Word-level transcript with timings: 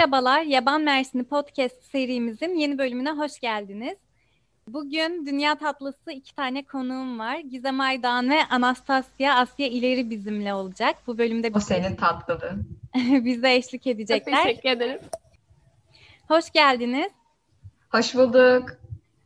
Merhabalar, 0.00 0.42
Yaban 0.42 0.82
Mersini 0.82 1.24
Podcast 1.24 1.82
serimizin 1.84 2.54
yeni 2.54 2.78
bölümüne 2.78 3.10
hoş 3.10 3.40
geldiniz. 3.40 3.98
Bugün 4.68 5.26
Dünya 5.26 5.54
Tatlısı 5.54 6.12
iki 6.12 6.34
tane 6.34 6.64
konuğum 6.64 7.18
var. 7.18 7.38
Gizem 7.38 7.80
Aydan 7.80 8.30
ve 8.30 8.44
Anastasia 8.50 9.34
Asya 9.34 9.66
İleri 9.66 10.10
bizimle 10.10 10.54
olacak. 10.54 10.96
Bu 11.06 11.18
bölümde 11.18 11.50
O 11.54 11.60
senin 11.60 11.96
tatlılığın. 11.96 12.78
bize 13.24 13.54
eşlik 13.54 13.82
Çok 13.82 13.92
edecekler. 13.92 14.44
teşekkür 14.44 14.68
ederim. 14.68 15.00
Hoş 16.28 16.50
geldiniz. 16.50 17.12
Hoş 17.90 18.14
bulduk. 18.14 18.70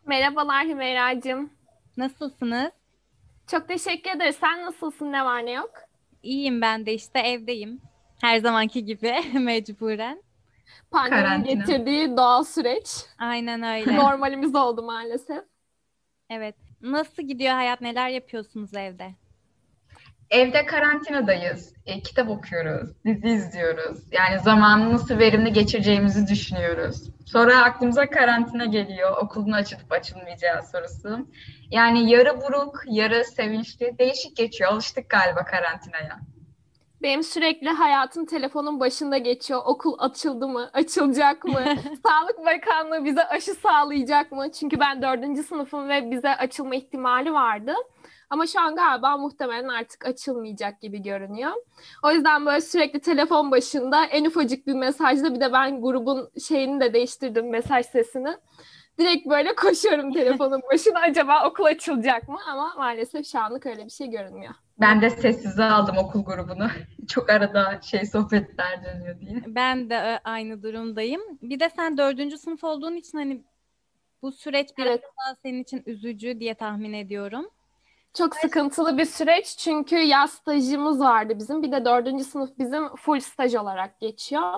Merhabalar 0.06 0.66
Hümeyra'cığım. 0.66 1.50
Nasılsınız? 1.96 2.70
Çok 3.46 3.68
teşekkür 3.68 4.10
ederiz. 4.10 4.36
Sen 4.40 4.64
nasılsın? 4.64 5.12
Ne 5.12 5.24
var 5.24 5.46
ne 5.46 5.52
yok? 5.52 5.72
İyiyim 6.22 6.60
ben 6.60 6.86
de 6.86 6.94
işte 6.94 7.18
evdeyim. 7.18 7.80
Her 8.20 8.38
zamanki 8.38 8.84
gibi 8.84 9.14
mecburen. 9.38 10.22
Pandeminin 10.90 11.24
Karantina. 11.26 11.54
getirdiği 11.54 12.16
doğal 12.16 12.44
süreç. 12.44 12.88
Aynen 13.18 13.62
öyle. 13.80 13.96
Normalimiz 13.96 14.54
oldu 14.54 14.82
maalesef. 14.82 15.44
Evet. 16.30 16.54
Nasıl 16.80 17.22
gidiyor 17.22 17.54
hayat? 17.54 17.80
Neler 17.80 18.08
yapıyorsunuz 18.08 18.74
evde? 18.74 19.14
Evde 20.30 20.66
karantinadayız. 20.66 21.74
E, 21.86 22.00
kitap 22.00 22.28
okuyoruz, 22.30 22.90
dizi 23.04 23.28
izliyoruz. 23.28 23.98
Yani 24.12 24.38
zamanı 24.38 24.92
nasıl 24.92 25.18
verimli 25.18 25.52
geçireceğimizi 25.52 26.26
düşünüyoruz. 26.26 27.02
Sonra 27.26 27.62
aklımıza 27.64 28.10
karantina 28.10 28.64
geliyor. 28.64 29.16
Okulun 29.22 29.52
açılıp 29.52 29.92
açılmayacağı 29.92 30.62
sorusu. 30.62 31.28
Yani 31.70 32.10
yarı 32.10 32.40
buruk, 32.40 32.82
yarı 32.86 33.24
sevinçli. 33.24 33.98
Değişik 33.98 34.36
geçiyor. 34.36 34.70
Alıştık 34.72 35.10
galiba 35.10 35.44
karantinaya. 35.44 36.20
Benim 37.04 37.22
sürekli 37.22 37.68
hayatım 37.68 38.24
telefonun 38.24 38.80
başında 38.80 39.18
geçiyor. 39.18 39.62
Okul 39.64 39.96
açıldı 39.98 40.48
mı? 40.48 40.70
Açılacak 40.72 41.44
mı? 41.44 41.60
Sağlık 42.06 42.38
Bakanlığı 42.46 43.04
bize 43.04 43.24
aşı 43.28 43.54
sağlayacak 43.54 44.32
mı? 44.32 44.52
Çünkü 44.52 44.80
ben 44.80 45.02
dördüncü 45.02 45.42
sınıfım 45.42 45.88
ve 45.88 46.10
bize 46.10 46.28
açılma 46.36 46.74
ihtimali 46.74 47.32
vardı. 47.32 47.74
Ama 48.30 48.46
şu 48.46 48.60
an 48.60 48.76
galiba 48.76 49.16
muhtemelen 49.16 49.68
artık 49.68 50.06
açılmayacak 50.06 50.80
gibi 50.80 51.02
görünüyor. 51.02 51.52
O 52.02 52.10
yüzden 52.10 52.46
böyle 52.46 52.60
sürekli 52.60 53.00
telefon 53.00 53.50
başında 53.50 54.04
en 54.04 54.24
ufacık 54.24 54.66
bir 54.66 54.74
mesajda 54.74 55.34
bir 55.34 55.40
de 55.40 55.52
ben 55.52 55.82
grubun 55.82 56.30
şeyini 56.48 56.80
de 56.80 56.92
değiştirdim 56.92 57.50
mesaj 57.50 57.86
sesini. 57.86 58.36
Direkt 58.98 59.28
böyle 59.28 59.54
koşuyorum 59.54 60.12
telefonun 60.12 60.62
başına 60.72 61.00
acaba 61.00 61.48
okul 61.48 61.64
açılacak 61.64 62.28
mı? 62.28 62.38
Ama 62.46 62.74
maalesef 62.76 63.26
şu 63.26 63.38
anlık 63.38 63.66
öyle 63.66 63.84
bir 63.84 63.90
şey 63.90 64.10
görünmüyor. 64.10 64.54
Ben 64.80 65.00
de 65.02 65.10
sessize 65.10 65.64
aldım 65.64 65.96
okul 65.98 66.24
grubunu. 66.24 66.68
Çok 67.08 67.30
arada 67.30 67.80
şey 67.82 68.06
sohbetler 68.06 68.84
dönüyor 68.84 69.20
diye. 69.20 69.42
Ben 69.46 69.90
de 69.90 70.20
aynı 70.24 70.62
durumdayım. 70.62 71.20
Bir 71.42 71.60
de 71.60 71.70
sen 71.76 71.98
dördüncü 71.98 72.38
sınıf 72.38 72.64
olduğun 72.64 72.94
için 72.96 73.18
hani 73.18 73.42
bu 74.22 74.32
süreç 74.32 74.68
biraz 74.78 74.88
Evet. 74.88 75.02
daha 75.26 75.34
senin 75.42 75.62
için 75.62 75.82
üzücü 75.86 76.40
diye 76.40 76.54
tahmin 76.54 76.92
ediyorum. 76.92 77.48
Çok 78.14 78.36
sıkıntılı 78.36 78.98
bir 78.98 79.04
süreç 79.04 79.56
çünkü 79.58 79.96
yaz 79.96 80.30
stajımız 80.32 81.00
vardı 81.00 81.32
bizim. 81.38 81.62
Bir 81.62 81.72
de 81.72 81.84
dördüncü 81.84 82.24
sınıf 82.24 82.50
bizim 82.58 82.96
full 82.96 83.20
staj 83.20 83.54
olarak 83.54 84.00
geçiyor. 84.00 84.52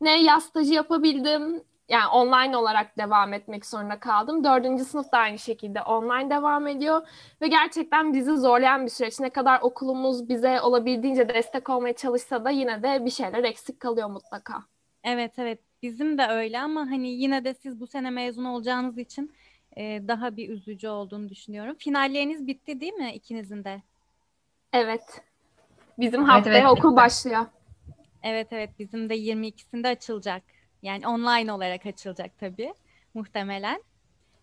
Ne 0.00 0.22
yaz 0.22 0.44
stajı 0.44 0.74
yapabildim, 0.74 1.64
yani 1.88 2.06
online 2.08 2.56
olarak 2.56 2.98
devam 2.98 3.32
etmek 3.32 3.66
zorunda 3.66 4.00
kaldım. 4.00 4.44
Dördüncü 4.44 4.84
sınıf 4.84 5.12
da 5.12 5.18
aynı 5.18 5.38
şekilde 5.38 5.82
online 5.82 6.30
devam 6.30 6.66
ediyor. 6.66 7.08
Ve 7.42 7.48
gerçekten 7.48 8.14
bizi 8.14 8.36
zorlayan 8.36 8.84
bir 8.84 8.90
süreç. 8.90 9.20
Ne 9.20 9.30
kadar 9.30 9.60
okulumuz 9.60 10.28
bize 10.28 10.60
olabildiğince 10.60 11.28
destek 11.28 11.68
olmaya 11.70 11.92
çalışsa 11.96 12.44
da 12.44 12.50
yine 12.50 12.82
de 12.82 13.04
bir 13.04 13.10
şeyler 13.10 13.44
eksik 13.44 13.80
kalıyor 13.80 14.08
mutlaka. 14.10 14.64
Evet 15.04 15.38
evet 15.38 15.60
bizim 15.82 16.18
de 16.18 16.26
öyle 16.26 16.60
ama 16.60 16.80
hani 16.80 17.08
yine 17.08 17.44
de 17.44 17.54
siz 17.54 17.80
bu 17.80 17.86
sene 17.86 18.10
mezun 18.10 18.44
olacağınız 18.44 18.98
için 18.98 19.32
e, 19.76 20.08
daha 20.08 20.36
bir 20.36 20.48
üzücü 20.48 20.88
olduğunu 20.88 21.28
düşünüyorum. 21.28 21.76
Finalleriniz 21.78 22.46
bitti 22.46 22.80
değil 22.80 22.92
mi 22.92 23.12
ikinizin 23.14 23.64
de? 23.64 23.82
Evet. 24.72 25.22
Bizim 25.98 26.30
Evet, 26.30 26.30
haftaya 26.30 26.68
evet, 26.68 26.70
okul 26.70 26.90
bitti. 26.90 26.96
başlıyor. 26.96 27.46
Evet 28.22 28.48
evet 28.52 28.70
bizim 28.78 29.08
de 29.08 29.14
22'sinde 29.16 29.88
açılacak. 29.88 30.42
Yani 30.86 31.08
online 31.08 31.52
olarak 31.52 31.86
açılacak 31.86 32.38
tabii 32.38 32.74
muhtemelen. 33.14 33.82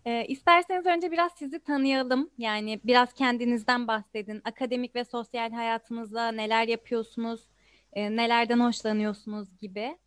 E, 0.04 0.24
isterseniz 0.24 0.86
önce 0.86 1.10
biraz 1.10 1.32
sizi 1.32 1.58
tanıyalım. 1.58 2.30
Yani 2.38 2.80
biraz 2.84 3.12
kendinizden 3.12 3.88
bahsedin. 3.88 4.42
Akademik 4.44 4.96
ve 4.96 5.04
sosyal 5.04 5.52
hayatınızda 5.52 6.32
neler 6.32 6.68
yapıyorsunuz, 6.68 7.48
e, 7.92 8.16
nelerden 8.16 8.60
hoşlanıyorsunuz 8.60 9.58
gibi. 9.58 9.98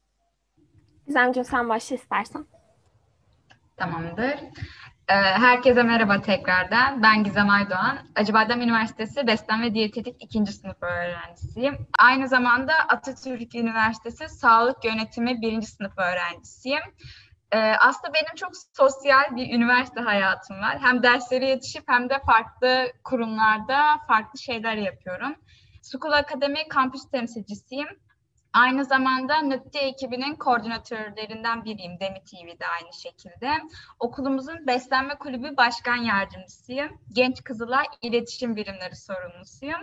Gizemciğim 1.08 1.46
sen 1.46 1.70
başla 1.70 1.96
istersen. 1.96 2.46
Tamamdır. 3.78 4.36
Ee, 5.10 5.14
Herkese 5.14 5.84
merhaba 5.84 6.22
tekrardan. 6.22 7.04
Ben 7.04 7.24
Gizem 7.24 7.50
Aydoğan. 7.50 7.98
Acıbadem 8.16 8.62
Üniversitesi 8.62 9.28
Beslenme 9.28 9.66
ve 9.66 9.74
Diyetetik 9.74 10.16
2. 10.24 10.46
sınıf 10.54 10.84
öğrencisiyim. 10.84 11.88
Aynı 12.00 12.28
zamanda 12.28 12.74
Atatürk 12.90 13.56
Üniversitesi 13.56 14.30
Sağlık 14.30 14.86
Yönetimi 14.86 15.42
1. 15.42 15.62
sınıf 15.62 15.98
öğrencisiyim. 15.98 16.82
Ee, 17.52 17.58
Aslında 17.80 18.14
benim 18.14 18.36
çok 18.36 18.52
sosyal 18.74 19.36
bir 19.36 19.54
üniversite 19.54 20.02
hayatım 20.02 20.60
var. 20.62 20.78
Hem 20.82 21.04
derslere 21.04 21.46
yetişip 21.50 21.84
hem 21.88 22.10
de 22.10 22.20
farklı 22.26 22.88
kurumlarda 23.04 23.98
farklı 24.08 24.40
şeyler 24.40 24.76
yapıyorum. 24.76 25.36
School 25.82 26.12
Academy 26.14 26.68
kampüs 26.70 27.10
temsilcisiyim. 27.12 27.88
Aynı 28.54 28.86
zamanda 28.86 29.42
NÜTTE 29.42 29.80
ekibinin 29.80 30.36
koordinatörlerinden 30.36 31.66
biriyim. 31.66 32.00
Demi 32.00 32.24
TV'de 32.24 32.68
aynı 32.68 32.94
şekilde. 32.94 33.52
Okulumuzun 34.00 34.68
beslenme 34.68 35.16
kulübü 35.16 35.58
başkan 35.58 35.96
yardımcısıyım. 35.96 36.90
Genç 37.14 37.44
Kızılay 37.44 37.86
İletişim 38.02 38.56
Birimleri 38.56 38.96
sorumlusuyum. 38.96 39.82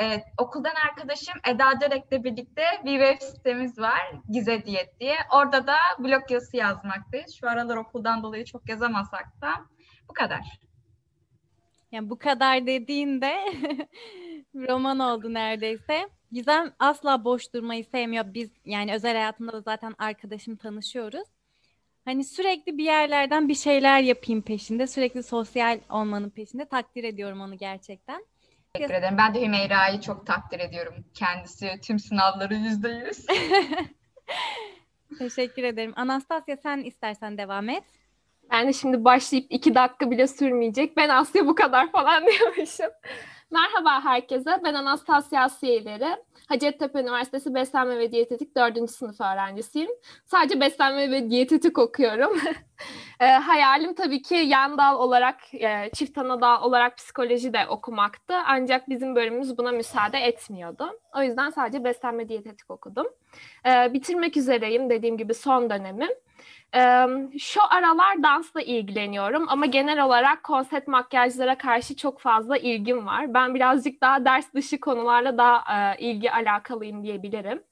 Ee, 0.00 0.22
okuldan 0.38 0.74
arkadaşım 0.88 1.34
Eda 1.48 1.80
Dörek'le 1.80 2.24
birlikte 2.24 2.64
bir 2.84 3.00
web 3.00 3.26
sitemiz 3.26 3.78
var. 3.78 4.12
Gize 4.28 4.64
Diyet 4.64 5.00
diye. 5.00 5.16
Orada 5.32 5.66
da 5.66 5.76
blog 5.98 6.30
yazısı 6.30 6.56
yazmaktayız. 6.56 7.34
Şu 7.40 7.48
aralar 7.48 7.76
okuldan 7.76 8.22
dolayı 8.22 8.44
çok 8.44 8.68
yazamasak 8.68 9.40
da 9.40 9.50
bu 10.08 10.14
kadar. 10.14 10.60
Yani 11.92 12.10
bu 12.10 12.18
kadar 12.18 12.66
dediğinde 12.66 13.34
roman 14.54 14.98
oldu 14.98 15.34
neredeyse. 15.34 16.08
Gizem 16.32 16.72
asla 16.78 17.24
boş 17.24 17.54
durmayı 17.54 17.84
sevmiyor. 17.84 18.24
Biz 18.34 18.50
yani 18.64 18.94
özel 18.94 19.12
hayatımda 19.16 19.52
da 19.52 19.60
zaten 19.60 19.94
arkadaşım 19.98 20.56
tanışıyoruz. 20.56 21.28
Hani 22.04 22.24
sürekli 22.24 22.78
bir 22.78 22.84
yerlerden 22.84 23.48
bir 23.48 23.54
şeyler 23.54 24.00
yapayım 24.00 24.42
peşinde. 24.42 24.86
Sürekli 24.86 25.22
sosyal 25.22 25.80
olmanın 25.90 26.30
peşinde. 26.30 26.64
Takdir 26.64 27.04
ediyorum 27.04 27.40
onu 27.40 27.58
gerçekten. 27.58 28.24
Teşekkür 28.74 28.94
ederim. 28.94 29.18
Ben 29.18 29.34
de 29.34 29.42
Hümeyra'yı 29.42 30.00
çok 30.00 30.26
takdir 30.26 30.60
ediyorum. 30.60 30.94
Kendisi 31.14 31.80
tüm 31.82 31.98
sınavları 31.98 32.54
yüzde 32.54 32.88
yüz. 32.88 33.26
Teşekkür 35.18 35.64
ederim. 35.64 35.92
Anastasia 35.96 36.56
sen 36.56 36.78
istersen 36.78 37.38
devam 37.38 37.68
et. 37.68 37.84
Ben 38.50 38.68
de 38.68 38.72
şimdi 38.72 39.04
başlayıp 39.04 39.46
iki 39.50 39.74
dakika 39.74 40.10
bile 40.10 40.26
sürmeyecek. 40.26 40.96
Ben 40.96 41.08
Asya 41.08 41.46
bu 41.46 41.54
kadar 41.54 41.92
falan 41.92 42.26
diyormuşum. 42.38 42.90
Merhaba 43.50 44.04
herkese. 44.04 44.60
Ben 44.64 44.74
Anastasia 44.74 45.42
Asya 45.42 45.74
İleri. 45.74 46.16
Hacettepe 46.48 47.00
Üniversitesi 47.00 47.54
Beslenme 47.54 47.98
ve 47.98 48.12
Diyetetik 48.12 48.56
4. 48.56 48.90
sınıf 48.90 49.20
öğrencisiyim. 49.20 49.90
Sadece 50.26 50.60
beslenme 50.60 51.10
ve 51.10 51.30
diyetetik 51.30 51.78
okuyorum. 51.78 52.38
E, 53.20 53.26
hayalim 53.26 53.94
tabii 53.94 54.22
ki 54.22 54.34
yan 54.34 54.78
dal 54.78 54.98
olarak, 54.98 55.54
e, 55.54 55.90
çift 55.94 56.18
ana 56.18 56.40
dal 56.40 56.62
olarak 56.62 56.96
psikoloji 56.96 57.52
de 57.52 57.66
okumaktı. 57.68 58.34
Ancak 58.46 58.88
bizim 58.88 59.16
bölümümüz 59.16 59.58
buna 59.58 59.72
müsaade 59.72 60.18
etmiyordu. 60.18 61.00
O 61.16 61.22
yüzden 61.22 61.50
sadece 61.50 61.84
beslenme 61.84 62.28
diyetetik 62.28 62.70
okudum. 62.70 63.06
E, 63.66 63.92
bitirmek 63.92 64.36
üzereyim 64.36 64.90
dediğim 64.90 65.16
gibi 65.16 65.34
son 65.34 65.70
dönemim. 65.70 66.10
Şu 67.38 67.60
aralar 67.70 68.22
dansla 68.22 68.62
ilgileniyorum 68.62 69.46
ama 69.48 69.66
genel 69.66 70.04
olarak 70.04 70.42
konsept 70.42 70.88
makyajlara 70.88 71.58
karşı 71.58 71.96
çok 71.96 72.20
fazla 72.20 72.56
ilgim 72.56 73.06
var. 73.06 73.34
Ben 73.34 73.54
birazcık 73.54 74.00
daha 74.00 74.24
ders 74.24 74.54
dışı 74.54 74.80
konularla 74.80 75.38
daha 75.38 75.94
e, 75.94 75.98
ilgi 75.98 76.32
alakalıyım 76.32 77.02
diyebilirim. 77.02 77.62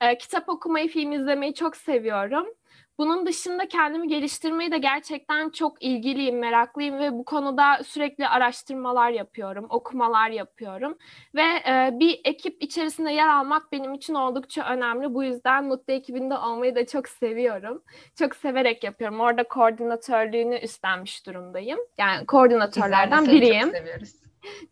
Ee, 0.00 0.18
kitap 0.18 0.48
okumayı, 0.48 0.88
film 0.88 1.12
izlemeyi 1.12 1.54
çok 1.54 1.76
seviyorum. 1.76 2.46
Bunun 3.00 3.26
dışında 3.26 3.68
kendimi 3.68 4.08
geliştirmeyi 4.08 4.72
de 4.72 4.78
gerçekten 4.78 5.50
çok 5.50 5.82
ilgiliyim, 5.82 6.38
meraklıyım 6.38 6.98
ve 6.98 7.12
bu 7.12 7.24
konuda 7.24 7.84
sürekli 7.84 8.28
araştırmalar 8.28 9.10
yapıyorum, 9.10 9.66
okumalar 9.70 10.30
yapıyorum. 10.30 10.98
Ve 11.34 11.42
e, 11.42 11.90
bir 11.92 12.20
ekip 12.24 12.62
içerisinde 12.62 13.12
yer 13.12 13.28
almak 13.28 13.72
benim 13.72 13.94
için 13.94 14.14
oldukça 14.14 14.64
önemli. 14.64 15.14
Bu 15.14 15.24
yüzden 15.24 15.64
Mutlu 15.64 15.92
ekibinde 15.92 16.34
olmayı 16.34 16.74
da 16.74 16.86
çok 16.86 17.08
seviyorum. 17.08 17.82
Çok 18.18 18.36
severek 18.36 18.84
yapıyorum. 18.84 19.20
Orada 19.20 19.44
koordinatörlüğünü 19.48 20.58
üstlenmiş 20.58 21.26
durumdayım. 21.26 21.78
Yani 21.98 22.26
koordinatörlerden 22.26 23.26
biriyim. 23.26 23.72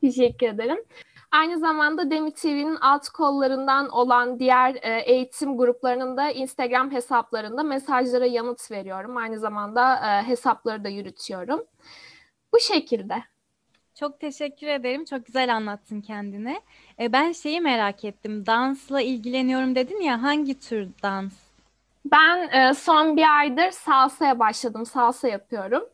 Teşekkür 0.01 0.47
ederim. 0.47 0.85
Aynı 1.33 1.59
zamanda 1.59 2.11
Demi 2.11 2.33
TV'nin 2.33 2.77
alt 2.77 3.09
kollarından 3.09 3.89
olan 3.89 4.39
diğer 4.39 4.75
e, 4.83 5.01
eğitim 5.01 5.57
gruplarının 5.57 6.17
da 6.17 6.31
Instagram 6.31 6.91
hesaplarında 6.93 7.63
mesajlara 7.63 8.27
yanıt 8.27 8.71
veriyorum. 8.71 9.17
Aynı 9.17 9.39
zamanda 9.39 9.97
e, 9.97 10.23
hesapları 10.27 10.85
da 10.85 10.89
yürütüyorum. 10.89 11.65
Bu 12.53 12.61
şekilde. 12.61 13.15
Çok 13.95 14.21
teşekkür 14.21 14.67
ederim. 14.67 15.05
Çok 15.05 15.27
güzel 15.27 15.55
anlattın 15.55 16.01
kendini. 16.01 16.61
E, 17.01 17.13
ben 17.13 17.33
şeyi 17.33 17.61
merak 17.61 18.05
ettim. 18.05 18.47
Dansla 18.47 19.01
ilgileniyorum 19.01 19.75
dedin 19.75 20.01
ya. 20.01 20.23
Hangi 20.23 20.61
tür 20.61 20.89
dans? 21.03 21.33
Ben 22.05 22.49
e, 22.49 22.75
son 22.75 23.17
bir 23.17 23.39
aydır 23.39 23.71
salsaya 23.71 24.39
başladım. 24.39 24.87
Salsa 24.87 25.29
yapıyorum. 25.29 25.85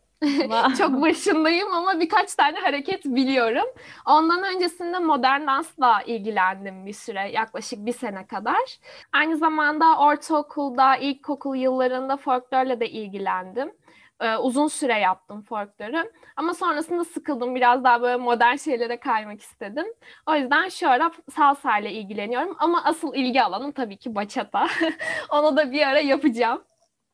Çok 0.78 1.02
başındayım 1.02 1.72
ama 1.72 2.00
birkaç 2.00 2.34
tane 2.34 2.58
hareket 2.60 3.04
biliyorum. 3.04 3.66
Ondan 4.06 4.42
öncesinde 4.54 4.98
modern 4.98 5.46
dansla 5.46 6.02
ilgilendim 6.02 6.86
bir 6.86 6.92
süre, 6.92 7.30
yaklaşık 7.32 7.86
bir 7.86 7.92
sene 7.92 8.26
kadar. 8.26 8.78
Aynı 9.12 9.36
zamanda 9.36 9.98
ortaokulda, 9.98 10.96
ilkokul 10.96 11.56
yıllarında 11.56 12.16
folklorla 12.16 12.80
da 12.80 12.84
ilgilendim. 12.84 13.72
Ee, 14.20 14.36
uzun 14.36 14.68
süre 14.68 14.98
yaptım 14.98 15.42
folkloru. 15.42 16.10
Ama 16.36 16.54
sonrasında 16.54 17.04
sıkıldım. 17.04 17.54
Biraz 17.54 17.84
daha 17.84 18.02
böyle 18.02 18.16
modern 18.16 18.56
şeylere 18.56 18.96
kaymak 18.96 19.40
istedim. 19.40 19.86
O 20.26 20.34
yüzden 20.34 20.68
şu 20.68 20.90
ara 20.90 21.10
salsa 21.36 21.78
ile 21.78 21.92
ilgileniyorum. 21.92 22.56
Ama 22.58 22.84
asıl 22.84 23.14
ilgi 23.14 23.42
alanım 23.42 23.72
tabii 23.72 23.96
ki 23.96 24.14
bachata. 24.14 24.68
Onu 25.30 25.56
da 25.56 25.72
bir 25.72 25.86
ara 25.88 26.00
yapacağım. 26.00 26.64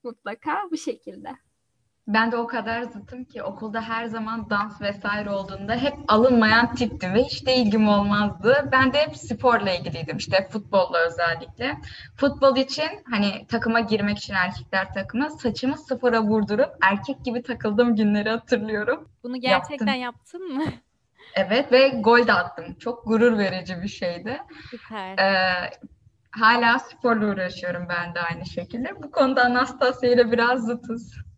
Mutlaka 0.04 0.62
bu 0.70 0.76
şekilde. 0.76 1.49
Ben 2.14 2.32
de 2.32 2.36
o 2.36 2.46
kadar 2.46 2.82
zıtım 2.82 3.24
ki 3.24 3.42
okulda 3.42 3.80
her 3.80 4.06
zaman 4.06 4.50
dans 4.50 4.80
vesaire 4.80 5.30
olduğunda 5.30 5.76
hep 5.76 5.94
alınmayan 6.08 6.74
tiptim 6.74 7.14
ve 7.14 7.22
hiç 7.22 7.46
de 7.46 7.56
ilgim 7.56 7.88
olmazdı. 7.88 8.68
Ben 8.72 8.92
de 8.92 8.98
hep 8.98 9.16
sporla 9.16 9.70
ilgiliydim 9.70 10.16
işte 10.16 10.48
futbolla 10.52 10.98
özellikle. 11.06 11.76
Futbol 12.16 12.56
için 12.56 12.88
hani 13.10 13.46
takıma 13.46 13.80
girmek 13.80 14.18
için 14.18 14.34
erkekler 14.34 14.94
takımı 14.94 15.30
saçımı 15.30 15.78
sıfıra 15.78 16.22
vurdurup 16.22 16.70
erkek 16.82 17.24
gibi 17.24 17.42
takıldığım 17.42 17.96
günleri 17.96 18.30
hatırlıyorum. 18.30 19.08
Bunu 19.22 19.40
gerçekten 19.40 19.94
yaptın 19.94 20.56
mı? 20.56 20.64
Evet 21.34 21.72
ve 21.72 21.88
gol 21.88 22.26
de 22.26 22.32
attım. 22.32 22.74
Çok 22.74 23.06
gurur 23.06 23.38
verici 23.38 23.82
bir 23.82 23.88
şeydi. 23.88 24.40
Süper. 24.70 25.18
Ee, 25.18 25.70
hala 26.30 26.78
sporla 26.78 27.26
uğraşıyorum 27.26 27.86
ben 27.88 28.14
de 28.14 28.20
aynı 28.20 28.46
şekilde. 28.46 29.02
Bu 29.02 29.10
konuda 29.10 29.44
Anastasia 29.44 30.10
ile 30.10 30.32
biraz 30.32 30.64
zıtız. 30.64 31.29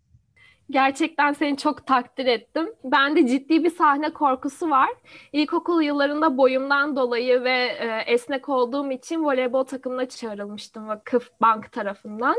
Gerçekten 0.70 1.32
seni 1.32 1.56
çok 1.56 1.86
takdir 1.86 2.26
ettim. 2.26 2.74
Bende 2.84 3.26
ciddi 3.26 3.64
bir 3.64 3.70
sahne 3.70 4.12
korkusu 4.12 4.70
var. 4.70 4.90
İlkokul 5.32 5.82
yıllarında 5.82 6.38
boyumdan 6.38 6.96
dolayı 6.96 7.44
ve 7.44 7.76
e, 7.78 8.04
esnek 8.06 8.48
olduğum 8.48 8.90
için 8.90 9.24
voleybol 9.24 9.64
takımına 9.64 10.08
çağrılmıştım 10.08 10.88
Vakıf 10.88 11.30
Bank 11.40 11.72
tarafından. 11.72 12.36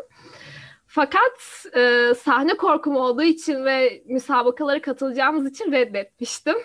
Fakat 0.88 1.66
e, 1.76 2.14
sahne 2.14 2.58
korkum 2.58 2.96
olduğu 2.96 3.24
için 3.24 3.66
ve 3.66 4.04
müsabakalara 4.06 4.82
katılacağımız 4.82 5.52
için 5.52 5.72
reddetmiştim. 5.72 6.56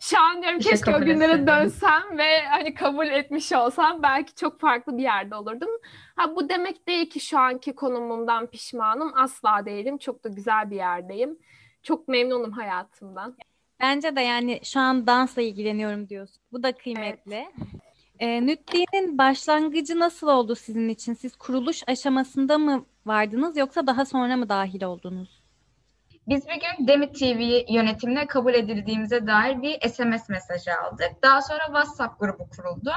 Şu 0.00 0.20
an 0.20 0.42
diyorum 0.42 0.58
İşte 0.58 0.70
keşke 0.70 0.90
o 0.90 0.94
kabul 0.94 1.06
günlere 1.06 1.46
dönsem 1.46 2.18
ve 2.18 2.46
hani 2.46 2.74
kabul 2.74 3.06
etmiş 3.06 3.52
olsam 3.52 4.02
belki 4.02 4.34
çok 4.34 4.60
farklı 4.60 4.98
bir 4.98 5.02
yerde 5.02 5.34
olurdum. 5.34 5.68
Ha 6.16 6.36
bu 6.36 6.48
demek 6.48 6.88
değil 6.88 7.10
ki 7.10 7.20
şu 7.20 7.38
anki 7.38 7.74
konumumdan 7.74 8.46
pişmanım. 8.46 9.12
Asla 9.16 9.66
değilim. 9.66 9.98
Çok 9.98 10.24
da 10.24 10.28
güzel 10.28 10.70
bir 10.70 10.76
yerdeyim. 10.76 11.38
Çok 11.82 12.08
memnunum 12.08 12.52
hayatımdan. 12.52 13.36
Bence 13.80 14.16
de 14.16 14.20
yani 14.20 14.60
şu 14.64 14.80
an 14.80 15.06
dansla 15.06 15.42
ilgileniyorum 15.42 16.08
diyorsun. 16.08 16.42
Bu 16.52 16.62
da 16.62 16.72
kıymetli. 16.72 17.46
E, 18.18 18.46
Nütli'nin 18.46 19.18
başlangıcı 19.18 19.98
nasıl 19.98 20.28
oldu 20.28 20.54
sizin 20.54 20.88
için? 20.88 21.14
Siz 21.14 21.36
kuruluş 21.36 21.82
aşamasında 21.86 22.58
mı 22.58 22.84
vardınız 23.06 23.56
yoksa 23.56 23.86
daha 23.86 24.04
sonra 24.04 24.36
mı 24.36 24.48
dahil 24.48 24.82
oldunuz? 24.82 25.35
Biz 26.28 26.48
bir 26.48 26.54
gün 26.54 26.88
Demit 26.88 27.18
TV 27.18 27.72
yönetimine 27.72 28.26
kabul 28.26 28.54
edildiğimize 28.54 29.26
dair 29.26 29.62
bir 29.62 29.88
SMS 29.88 30.28
mesajı 30.28 30.70
aldık. 30.80 31.10
Daha 31.22 31.42
sonra 31.42 31.66
WhatsApp 31.66 32.20
grubu 32.20 32.48
kuruldu. 32.48 32.90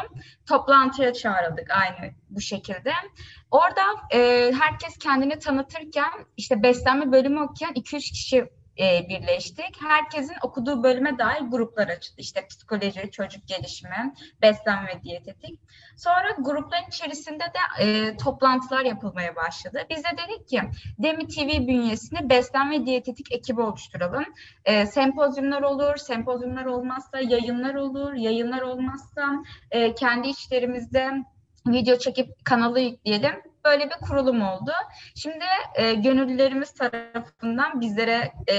Toplantıya 0.46 1.14
çağrıldık 1.14 1.72
aynı 1.72 2.12
bu 2.30 2.42
şekilde. 2.42 2.92
Orada 3.52 3.82
e, 4.14 4.52
herkes 4.60 4.98
kendini 4.98 5.40
tanıtırken 5.40 6.12
işte 6.38 6.64
beslenme 6.64 7.12
bölümü 7.12 7.42
okuyan 7.42 7.74
2-3 7.74 7.98
kişi 8.00 8.50
e, 8.80 9.10
birleştik. 9.10 9.82
Herkesin 9.82 10.36
okuduğu 10.44 10.84
bölüme 10.84 11.18
dair 11.18 11.42
gruplar 11.42 11.88
açıldı. 11.88 12.16
İşte 12.18 12.48
psikoloji, 12.48 13.12
çocuk 13.12 13.48
gelişimi, 13.48 14.14
beslenme 14.42 15.04
diyetetik. 15.04 15.60
Sonra 15.98 16.28
grupların 16.40 16.88
içerisinde 16.88 17.44
de 17.44 17.84
e, 17.84 18.18
toplantılar 18.18 18.86
yapılmaya 18.86 19.36
başladı. 19.36 19.80
Biz 19.90 20.04
de 20.04 20.10
dedik 20.18 20.48
ki 20.48 20.62
Demi 21.00 21.28
TV 21.28 21.68
bünyesinde 21.68 22.30
beslenme 22.30 22.86
diyetetik 22.86 23.32
ekibi 23.32 23.62
oluşturalım. 23.62 24.26
E, 24.66 24.86
sempozyumlar 24.86 25.62
olur, 25.62 25.98
sempozyumlar 25.98 26.66
olmazsa 26.66 27.20
yayınlar 27.20 27.76
olur, 27.76 28.14
yayınlar 28.14 28.62
olmazsa 28.62 29.44
e, 29.72 29.96
kendi 29.96 30.28
içlerimizde 30.28 31.12
video 31.68 31.98
çekip 31.98 32.46
kanalı 32.46 32.80
yükleyelim. 32.80 33.49
Böyle 33.66 33.86
bir 33.86 34.08
kurulum 34.08 34.42
oldu. 34.42 34.72
Şimdi 35.16 35.46
e, 35.76 35.94
gönüllülerimiz 35.94 36.74
tarafından 36.74 37.82
bizlere 37.82 38.34
e, 38.48 38.56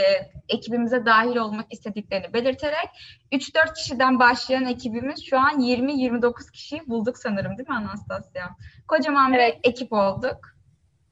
ekibimize 0.48 1.06
dahil 1.06 1.36
olmak 1.36 1.72
istediklerini 1.72 2.32
belirterek 2.32 2.88
3-4 3.32 3.74
kişiden 3.74 4.18
başlayan 4.18 4.66
ekibimiz 4.66 5.24
şu 5.30 5.38
an 5.38 5.60
20-29 5.60 6.52
kişiyi 6.52 6.88
bulduk 6.88 7.18
sanırım 7.18 7.58
değil 7.58 7.68
mi 7.68 7.74
Anastasia? 7.74 8.48
Kocaman 8.88 9.32
Evet. 9.34 9.60
bir 9.64 9.70
ekip 9.70 9.92
olduk. 9.92 10.59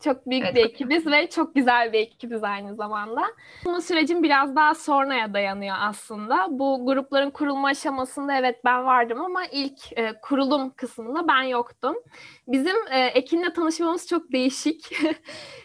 Çok 0.04 0.26
büyük 0.26 0.44
Evet. 0.44 0.54
bir 0.56 0.64
ekibiz 0.64 1.06
ve 1.06 1.30
çok 1.30 1.54
güzel 1.54 1.92
bir 1.92 1.98
ekibiz 1.98 2.44
aynı 2.44 2.74
zamanda. 2.74 3.22
Bu 3.64 3.80
sürecin 3.82 4.22
biraz 4.22 4.56
daha 4.56 4.74
sonraya 4.74 5.34
dayanıyor 5.34 5.76
aslında. 5.80 6.46
Bu 6.50 6.86
grupların 6.86 7.30
kurulma 7.30 7.68
aşamasında 7.68 8.34
evet 8.38 8.64
ben 8.64 8.84
vardım 8.84 9.20
ama 9.20 9.46
ilk 9.52 9.98
e, 9.98 10.12
kurulum 10.22 10.70
kısmında 10.70 11.28
ben 11.28 11.42
yoktum. 11.42 11.96
Bizim 12.48 12.76
e, 12.90 13.06
Ekin'le 13.06 13.54
tanışmamız 13.54 14.06
çok 14.06 14.32
değişik. 14.32 14.92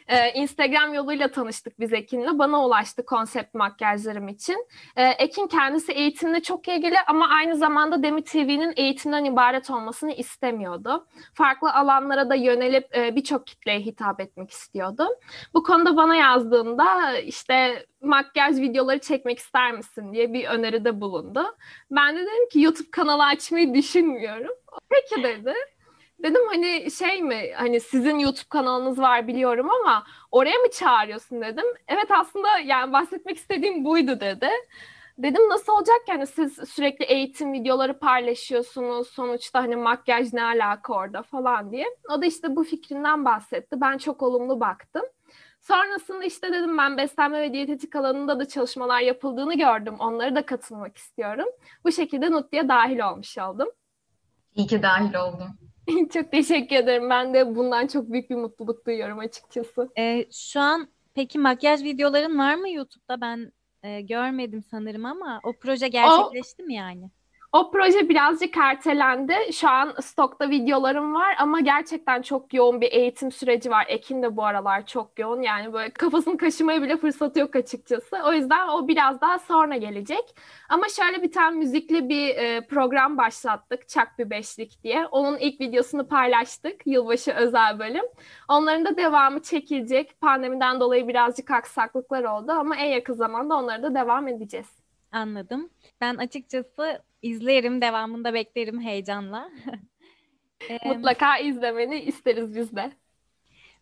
E, 0.07 0.31
Instagram 0.33 0.93
yoluyla 0.93 1.27
tanıştık 1.31 1.79
biz 1.79 1.93
Ekin'le. 1.93 2.39
Bana 2.39 2.65
ulaştı 2.65 3.05
konsept 3.05 3.53
makyajlarım 3.55 4.27
için. 4.27 4.67
E, 4.95 5.03
Ekin 5.05 5.47
kendisi 5.47 5.91
eğitimle 5.91 6.41
çok 6.41 6.67
ilgili 6.67 6.95
ama 7.07 7.27
aynı 7.27 7.55
zamanda 7.55 8.03
Demi 8.03 8.23
TV'nin 8.23 8.73
eğitimden 8.77 9.25
ibaret 9.25 9.69
olmasını 9.69 10.11
istemiyordu. 10.13 11.07
Farklı 11.33 11.73
alanlara 11.73 12.29
da 12.29 12.35
yönelip 12.35 12.97
e, 12.97 13.15
birçok 13.15 13.47
kitleye 13.47 13.79
hitap 13.79 14.19
etmek 14.23 14.51
istiyordu. 14.51 15.07
Bu 15.53 15.63
konuda 15.63 15.97
bana 15.97 16.15
yazdığında 16.15 17.17
işte 17.17 17.85
makyaj 18.01 18.57
videoları 18.57 18.99
çekmek 18.99 19.39
ister 19.39 19.71
misin 19.71 20.13
diye 20.13 20.33
bir 20.33 20.45
öneride 20.45 21.01
bulundu. 21.01 21.57
Ben 21.91 22.15
de 22.15 22.21
dedim 22.21 22.49
ki 22.51 22.61
YouTube 22.61 22.91
kanalı 22.91 23.25
açmayı 23.25 23.73
düşünmüyorum. 23.73 24.55
Peki 24.89 25.23
dedi. 25.23 25.53
Dedim 26.23 26.41
hani 26.47 26.91
şey 26.91 27.21
mi 27.21 27.51
hani 27.55 27.79
sizin 27.79 28.19
YouTube 28.19 28.49
kanalınız 28.49 28.99
var 28.99 29.27
biliyorum 29.27 29.69
ama 29.69 30.03
oraya 30.31 30.57
mı 30.57 30.71
çağırıyorsun 30.71 31.41
dedim. 31.41 31.65
Evet 31.87 32.11
aslında 32.11 32.59
yani 32.59 32.93
bahsetmek 32.93 33.37
istediğim 33.37 33.85
buydu 33.85 34.19
dedi. 34.19 34.49
Dedim 35.17 35.49
nasıl 35.49 35.73
olacak 35.73 36.01
yani 36.07 36.27
siz 36.27 36.53
sürekli 36.69 37.05
eğitim 37.05 37.53
videoları 37.53 37.99
paylaşıyorsunuz 37.99 39.07
sonuçta 39.07 39.59
hani 39.59 39.75
makyaj 39.75 40.33
ne 40.33 40.43
alaka 40.43 40.93
orada 40.93 41.21
falan 41.23 41.71
diye. 41.71 41.85
O 42.09 42.21
da 42.21 42.25
işte 42.25 42.55
bu 42.55 42.63
fikrinden 42.63 43.25
bahsetti. 43.25 43.81
Ben 43.81 43.97
çok 43.97 44.21
olumlu 44.23 44.59
baktım. 44.59 45.03
Sonrasında 45.61 46.23
işte 46.25 46.53
dedim 46.53 46.77
ben 46.77 46.97
beslenme 46.97 47.41
ve 47.41 47.53
diyetetik 47.53 47.95
alanında 47.95 48.39
da 48.39 48.47
çalışmalar 48.47 48.99
yapıldığını 48.99 49.53
gördüm. 49.57 49.95
Onlara 49.99 50.35
da 50.35 50.45
katılmak 50.45 50.97
istiyorum. 50.97 51.47
Bu 51.83 51.91
şekilde 51.91 52.31
Nutli'ye 52.31 52.69
dahil 52.69 52.99
olmuş 52.99 53.37
oldum. 53.37 53.67
İyi 54.55 54.67
ki 54.67 54.83
dahil 54.83 55.15
oldun. 55.15 55.49
Çok 56.13 56.31
teşekkür 56.31 56.75
ederim. 56.75 57.09
Ben 57.09 57.33
de 57.33 57.55
bundan 57.55 57.87
çok 57.87 58.11
büyük 58.11 58.29
bir 58.29 58.35
mutluluk 58.35 58.85
duyuyorum 58.85 59.19
açıkçası. 59.19 59.89
E, 59.97 60.25
şu 60.31 60.59
an 60.59 60.87
peki 61.13 61.39
makyaj 61.39 61.83
videoların 61.83 62.39
var 62.39 62.55
mı 62.55 62.69
YouTube'da? 62.69 63.21
Ben 63.21 63.51
e, 63.83 64.01
görmedim 64.01 64.63
sanırım 64.71 65.05
ama 65.05 65.39
o 65.43 65.53
proje 65.53 65.87
gerçekleşti 65.87 66.63
mi 66.63 66.73
yani? 66.73 67.09
O 67.53 67.71
proje 67.71 68.09
birazcık 68.09 68.57
ertelendi. 68.57 69.33
Şu 69.53 69.69
an 69.69 69.93
stokta 70.01 70.49
videolarım 70.49 71.15
var 71.15 71.35
ama 71.39 71.59
gerçekten 71.59 72.21
çok 72.21 72.53
yoğun 72.53 72.81
bir 72.81 72.91
eğitim 72.91 73.31
süreci 73.31 73.71
var. 73.71 73.85
Ekin 73.89 74.23
de 74.23 74.37
bu 74.37 74.45
aralar 74.45 74.85
çok 74.85 75.19
yoğun. 75.19 75.41
Yani 75.41 75.73
böyle 75.73 75.89
kafasını 75.89 76.37
kaşımaya 76.37 76.81
bile 76.81 76.97
fırsatı 76.97 77.39
yok 77.39 77.55
açıkçası. 77.55 78.17
O 78.25 78.33
yüzden 78.33 78.67
o 78.67 78.87
biraz 78.87 79.21
daha 79.21 79.39
sonra 79.39 79.77
gelecek. 79.77 80.35
Ama 80.69 80.85
şöyle 80.89 81.23
bir 81.23 81.31
tane 81.31 81.57
müzikli 81.57 82.09
bir 82.09 82.35
e, 82.35 82.67
program 82.67 83.17
başlattık. 83.17 83.89
Çak 83.89 84.19
bir 84.19 84.29
beşlik 84.29 84.83
diye. 84.83 85.07
Onun 85.07 85.37
ilk 85.37 85.61
videosunu 85.61 86.07
paylaştık. 86.07 86.87
Yılbaşı 86.87 87.31
özel 87.31 87.79
bölüm. 87.79 88.05
Onların 88.49 88.85
da 88.85 88.97
devamı 88.97 89.41
çekilecek. 89.41 90.21
Pandemiden 90.21 90.79
dolayı 90.79 91.07
birazcık 91.07 91.51
aksaklıklar 91.51 92.23
oldu 92.23 92.51
ama 92.51 92.75
en 92.75 92.89
yakın 92.89 93.13
zamanda 93.13 93.55
onlara 93.55 93.83
da 93.83 93.95
devam 93.95 94.27
edeceğiz. 94.27 94.82
Anladım. 95.13 95.69
Ben 96.01 96.15
açıkçası 96.15 97.03
izlerim, 97.21 97.81
devamında 97.81 98.33
beklerim 98.33 98.81
heyecanla. 98.81 99.49
Mutlaka 100.85 101.37
izlemeni 101.37 101.99
isteriz 101.99 102.55
biz 102.55 102.75
de. 102.75 102.91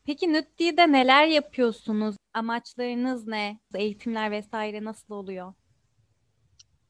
Peki 0.05 0.33
Nütti'de 0.33 0.91
neler 0.91 1.27
yapıyorsunuz? 1.27 2.15
Amaçlarınız 2.33 3.27
ne? 3.27 3.59
Eğitimler 3.75 4.31
vesaire 4.31 4.83
nasıl 4.83 5.13
oluyor? 5.13 5.53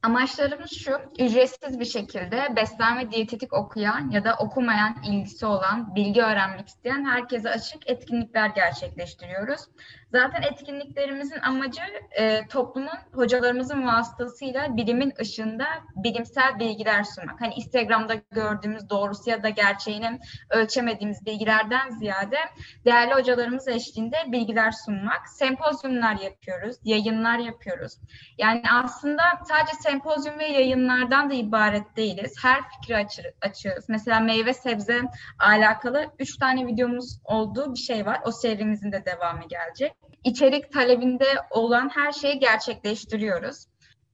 Amaçlarımız 0.03 0.71
şu, 0.71 0.91
ücretsiz 1.19 1.79
bir 1.79 1.85
şekilde 1.85 2.55
beslenme 2.55 3.11
diyetetik 3.11 3.53
okuyan 3.53 4.09
ya 4.09 4.23
da 4.23 4.35
okumayan 4.35 4.95
ilgisi 5.07 5.45
olan, 5.45 5.95
bilgi 5.95 6.21
öğrenmek 6.21 6.67
isteyen 6.67 7.05
herkese 7.05 7.49
açık 7.49 7.89
etkinlikler 7.89 8.49
gerçekleştiriyoruz. 8.49 9.61
Zaten 10.11 10.41
etkinliklerimizin 10.41 11.39
amacı 11.39 11.81
e, 12.11 12.47
toplumun 12.47 12.99
hocalarımızın 13.13 13.87
vasıtasıyla 13.87 14.77
bilimin 14.77 15.13
ışığında 15.21 15.65
bilimsel 15.95 16.59
bilgiler 16.59 17.03
sunmak. 17.03 17.41
Hani 17.41 17.53
Instagram'da 17.53 18.13
gördüğümüz 18.31 18.89
doğrusu 18.89 19.29
ya 19.29 19.43
da 19.43 19.49
gerçeğini 19.49 20.19
ölçemediğimiz 20.49 21.25
bilgilerden 21.25 21.89
ziyade 21.89 22.37
değerli 22.85 23.13
hocalarımız 23.13 23.67
eşliğinde 23.67 24.17
bilgiler 24.27 24.71
sunmak. 24.71 25.29
Sempozyumlar 25.29 26.15
yapıyoruz, 26.15 26.75
yayınlar 26.83 27.37
yapıyoruz. 27.37 27.93
Yani 28.37 28.63
aslında 28.71 29.23
sadece 29.47 29.73
sempozyum 29.73 30.39
ve 30.39 30.45
yayınlardan 30.45 31.29
da 31.29 31.33
ibaret 31.33 31.97
değiliz. 31.97 32.35
Her 32.43 32.61
fikri 32.69 32.97
açır, 32.97 33.25
açığız. 33.41 33.89
Mesela 33.89 34.19
meyve 34.19 34.53
sebze 34.53 35.01
alakalı 35.39 36.05
üç 36.19 36.37
tane 36.37 36.67
videomuz 36.67 37.19
olduğu 37.23 37.73
bir 37.73 37.79
şey 37.79 38.05
var. 38.05 38.21
O 38.25 38.31
serimizin 38.31 38.91
de 38.91 39.05
devamı 39.05 39.47
gelecek 39.47 40.00
içerik 40.23 40.73
talebinde 40.73 41.27
olan 41.49 41.89
her 41.89 42.11
şeyi 42.11 42.39
gerçekleştiriyoruz. 42.39 43.65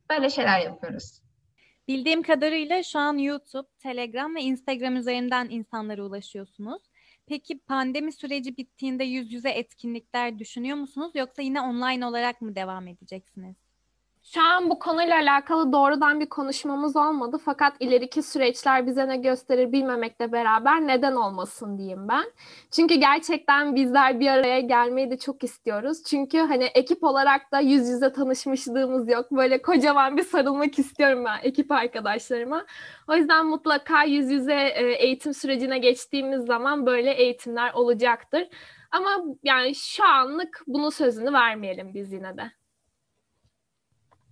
Böyle 0.10 0.30
şeyler 0.30 0.60
yapıyoruz. 0.60 1.22
Bildiğim 1.88 2.24
kadarıyla 2.24 2.84
şu 2.84 3.00
an 3.00 3.18
YouTube, 3.18 3.68
Telegram 3.80 4.36
ve 4.36 4.42
Instagram 4.42 4.96
üzerinden 4.96 5.48
insanlara 5.50 6.04
ulaşıyorsunuz. 6.04 6.82
Peki 7.28 7.60
pandemi 7.60 8.14
süreci 8.14 8.58
bittiğinde 8.58 9.04
yüz 9.04 9.34
yüze 9.34 9.50
etkinlikler 9.50 10.40
düşünüyor 10.40 10.78
musunuz 10.78 11.12
yoksa 11.16 11.42
yine 11.42 11.62
online 11.62 12.06
olarak 12.06 12.42
mı 12.42 12.56
devam 12.56 12.88
edeceksiniz? 12.88 13.67
Şu 14.34 14.42
an 14.42 14.70
bu 14.70 14.80
konuyla 14.80 15.16
alakalı 15.16 15.74
doğrudan 15.74 16.20
bir 16.20 16.26
konuşmamız 16.30 16.96
olmadı 16.96 17.38
fakat 17.46 17.74
ileriki 17.80 18.24
süreçler 18.24 18.88
bize 18.88 19.08
ne 19.08 19.18
gösterir 19.18 19.72
bilmemekle 19.72 20.32
beraber 20.32 20.88
neden 20.88 21.16
olmasın 21.16 21.78
diyeyim 21.78 22.08
ben. 22.08 22.26
Çünkü 22.72 22.96
gerçekten 22.96 23.76
bizler 23.76 24.20
bir 24.20 24.28
araya 24.28 24.60
gelmeyi 24.60 25.12
de 25.12 25.18
çok 25.18 25.44
istiyoruz. 25.44 26.04
Çünkü 26.04 26.38
hani 26.38 26.64
ekip 26.64 27.04
olarak 27.04 27.52
da 27.52 27.60
yüz 27.60 27.90
yüze 27.90 28.14
tanışmışlığımız 28.14 29.10
yok. 29.10 29.32
Böyle 29.32 29.62
kocaman 29.62 30.18
bir 30.18 30.24
sarılmak 30.24 30.80
istiyorum 30.80 31.26
ben 31.26 31.40
ekip 31.44 31.72
arkadaşlarıma. 31.72 32.66
O 33.08 33.16
yüzden 33.16 33.46
mutlaka 33.46 34.04
yüz 34.04 34.32
yüze 34.32 34.54
e, 34.54 34.92
eğitim 34.94 35.34
sürecine 35.34 35.80
geçtiğimiz 35.80 36.46
zaman 36.46 36.86
böyle 36.86 37.12
eğitimler 37.14 37.74
olacaktır. 37.74 38.48
Ama 38.92 39.10
yani 39.44 39.76
şu 39.76 40.06
anlık 40.06 40.64
bunun 40.68 40.90
sözünü 40.90 41.34
vermeyelim 41.34 41.94
biz 41.94 42.14
yine 42.14 42.38
de. 42.38 42.57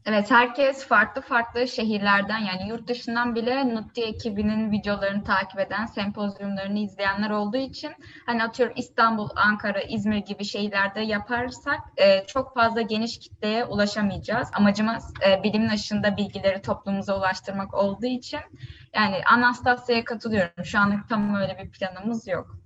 Evet, 0.07 0.31
herkes 0.31 0.87
farklı 0.87 1.21
farklı 1.21 1.67
şehirlerden 1.67 2.37
yani 2.37 2.69
yurt 2.69 2.87
dışından 2.87 3.35
bile 3.35 3.75
Nutti 3.75 4.03
ekibinin 4.03 4.71
videolarını 4.71 5.23
takip 5.23 5.59
eden, 5.59 5.85
sempozyumlarını 5.85 6.79
izleyenler 6.79 7.29
olduğu 7.29 7.57
için 7.57 7.91
hani 8.25 8.43
atıyorum 8.43 8.75
İstanbul, 8.77 9.29
Ankara, 9.35 9.81
İzmir 9.81 10.17
gibi 10.17 10.45
şehirlerde 10.45 11.01
yaparsak 11.01 11.79
e, 11.97 12.25
çok 12.27 12.53
fazla 12.53 12.81
geniş 12.81 13.19
kitleye 13.19 13.65
ulaşamayacağız. 13.65 14.49
Amacımız 14.53 15.13
e, 15.27 15.43
bilimin 15.43 15.69
ışığında 15.69 16.17
bilgileri 16.17 16.61
toplumumuza 16.61 17.17
ulaştırmak 17.17 17.73
olduğu 17.73 18.05
için 18.05 18.39
yani 18.93 19.15
Anastasya'ya 19.33 20.03
katılıyorum. 20.03 20.65
Şu 20.65 20.79
anlık 20.79 21.09
tam 21.09 21.35
öyle 21.35 21.57
bir 21.63 21.71
planımız 21.71 22.27
yok. 22.27 22.65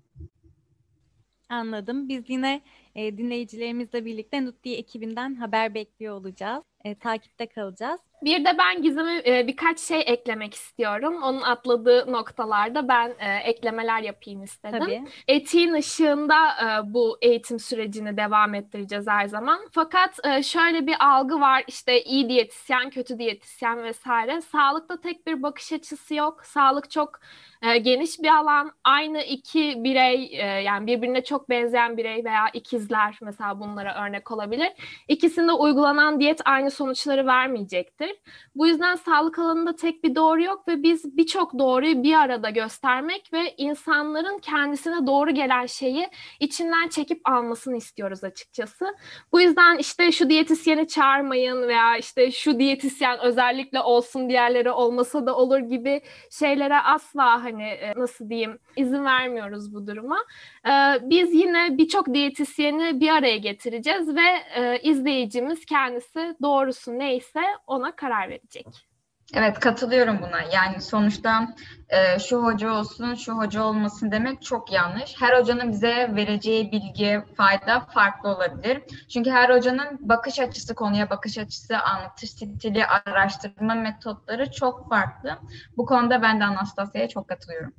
Anladım. 1.50 2.10
Biz 2.10 2.29
yine 2.29 2.62
e, 2.96 3.17
dinleyicilerimizle 3.17 4.05
birlikte 4.05 4.46
Nutti 4.46 4.75
ekibinden 4.75 5.36
haber 5.36 5.74
bekliyor 5.74 6.15
olacağız. 6.15 6.63
E, 6.86 6.96
takipte 6.96 7.48
kalacağız. 7.48 8.00
Bir 8.22 8.46
de 8.46 8.58
ben 8.58 8.82
Gizem'e 8.82 9.22
e, 9.26 9.48
birkaç 9.48 9.80
şey 9.80 10.04
eklemek 10.06 10.54
istiyorum. 10.54 11.24
Onun 11.24 11.42
atladığı 11.42 12.12
noktalarda 12.12 12.88
ben 12.88 13.14
e, 13.20 13.36
eklemeler 13.38 14.02
yapayım 14.02 14.44
istedim. 14.44 14.80
Tabii. 14.80 15.04
Etiğin 15.28 15.74
ışığında 15.74 16.48
e, 16.50 16.94
bu 16.94 17.18
eğitim 17.22 17.60
sürecini 17.60 18.18
devam 18.18 18.54
ettireceğiz 18.54 19.08
her 19.08 19.28
zaman. 19.28 19.60
Fakat 19.72 20.20
e, 20.26 20.44
şöyle 20.44 20.88
bir 20.88 20.96
algı 21.00 21.40
var 21.40 21.64
işte 21.68 22.04
iyi 22.04 22.30
diyetisyen, 22.30 22.90
kötü 22.90 23.20
diyetisyen 23.20 23.84
vesaire. 23.84 24.42
Sağlıkta 24.42 25.02
tek 25.02 25.28
bir 25.28 25.44
bakış 25.44 25.74
açısı 25.74 26.16
yok. 26.16 26.46
Sağlık 26.46 26.92
çok 26.92 27.20
e, 27.62 27.78
geniş 27.78 28.20
bir 28.20 28.36
alan. 28.36 28.72
Aynı 28.84 29.22
iki 29.22 29.84
birey 29.84 30.30
e, 30.34 30.46
yani 30.46 30.88
birbirine 30.88 31.24
çok 31.24 31.50
benzeyen 31.50 31.98
birey 31.98 32.26
veya 32.26 32.50
ikizler 32.54 33.18
mesela 33.22 33.60
bunlara 33.60 34.06
örnek 34.06 34.32
olabilir. 34.32 34.70
İkisinde 35.08 35.52
uygulanan 35.52 36.20
diyet 36.20 36.42
aynı 36.46 36.69
sonuçları 36.70 37.26
vermeyecektir. 37.26 38.12
Bu 38.56 38.68
yüzden 38.68 38.96
sağlık 38.96 39.40
alanında 39.40 39.76
tek 39.76 40.04
bir 40.04 40.16
doğru 40.16 40.44
yok 40.44 40.68
ve 40.68 40.84
biz 40.84 41.18
birçok 41.18 41.60
doğruyu 41.60 42.04
bir 42.04 42.14
arada 42.14 42.50
göstermek 42.50 43.34
ve 43.34 43.54
insanların 43.58 44.40
kendisine 44.40 45.08
doğru 45.08 45.32
gelen 45.32 45.66
şeyi 45.66 46.08
içinden 46.40 46.88
çekip 46.88 47.30
almasını 47.30 47.78
istiyoruz 47.78 48.24
açıkçası. 48.24 48.86
Bu 49.32 49.42
yüzden 49.42 49.78
işte 49.78 50.12
şu 50.12 50.30
diyetisyeni 50.30 50.88
çağırmayın 50.88 51.68
veya 51.68 51.98
işte 51.98 52.32
şu 52.32 52.60
diyetisyen 52.60 53.20
özellikle 53.20 53.82
olsun 53.82 54.30
diğerleri 54.30 54.72
olmasa 54.72 55.26
da 55.26 55.36
olur 55.36 55.60
gibi 55.60 56.02
şeylere 56.32 56.78
asla 56.80 57.44
hani 57.44 57.64
e, 57.64 57.94
nasıl 57.96 58.30
diyeyim 58.30 58.60
izin 58.80 59.06
vermiyoruz 59.06 59.74
bu 59.74 59.88
duruma. 59.88 60.18
E, 60.66 60.72
biz 61.10 61.34
yine 61.34 61.78
birçok 61.78 62.14
diyetisyeni 62.14 63.00
bir 63.00 63.10
araya 63.10 63.38
getireceğiz 63.38 64.16
ve 64.16 64.28
e, 64.56 64.80
izleyicimiz 64.80 65.66
kendisi 65.66 66.36
doğrusu 66.42 67.00
neyse 67.00 67.42
ona 67.68 67.96
karar 67.96 68.30
verecek. 68.30 68.90
Evet 69.34 69.60
katılıyorum 69.60 70.20
buna. 70.22 70.42
Yani 70.42 70.82
sonuçta 70.82 71.56
e, 71.90 72.20
şu 72.20 72.44
hoca 72.44 72.72
olsun, 72.74 73.16
şu 73.16 73.34
hoca 73.34 73.64
olmasın 73.64 74.12
demek 74.12 74.42
çok 74.42 74.72
yanlış. 74.72 75.16
Her 75.22 75.40
hocanın 75.40 75.72
bize 75.72 76.12
vereceği 76.16 76.72
bilgi, 76.72 77.22
fayda 77.38 77.80
farklı 77.80 78.30
olabilir. 78.30 78.82
Çünkü 79.14 79.30
her 79.30 79.50
hocanın 79.50 79.98
bakış 80.02 80.40
açısı, 80.40 80.76
konuya 80.76 81.10
bakış 81.10 81.38
açısı, 81.38 81.78
anlatış 81.78 82.30
stili, 82.30 82.86
araştırma 82.86 83.76
metotları 83.76 84.52
çok 84.52 84.90
farklı. 84.90 85.38
Bu 85.78 85.86
konuda 85.86 86.22
ben 86.22 86.40
de 86.40 86.44
Anastasya'ya 86.44 87.10
çok 87.10 87.28
katılıyorum. 87.28 87.74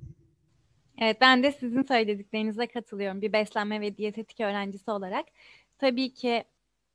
Evet 1.00 1.20
ben 1.20 1.42
de 1.42 1.52
sizin 1.52 1.82
söylediklerinize 1.82 2.66
katılıyorum 2.66 3.22
bir 3.22 3.32
beslenme 3.32 3.80
ve 3.80 3.96
diyetetik 3.96 4.40
öğrencisi 4.40 4.90
olarak. 4.90 5.26
Tabii 5.78 6.14
ki 6.14 6.44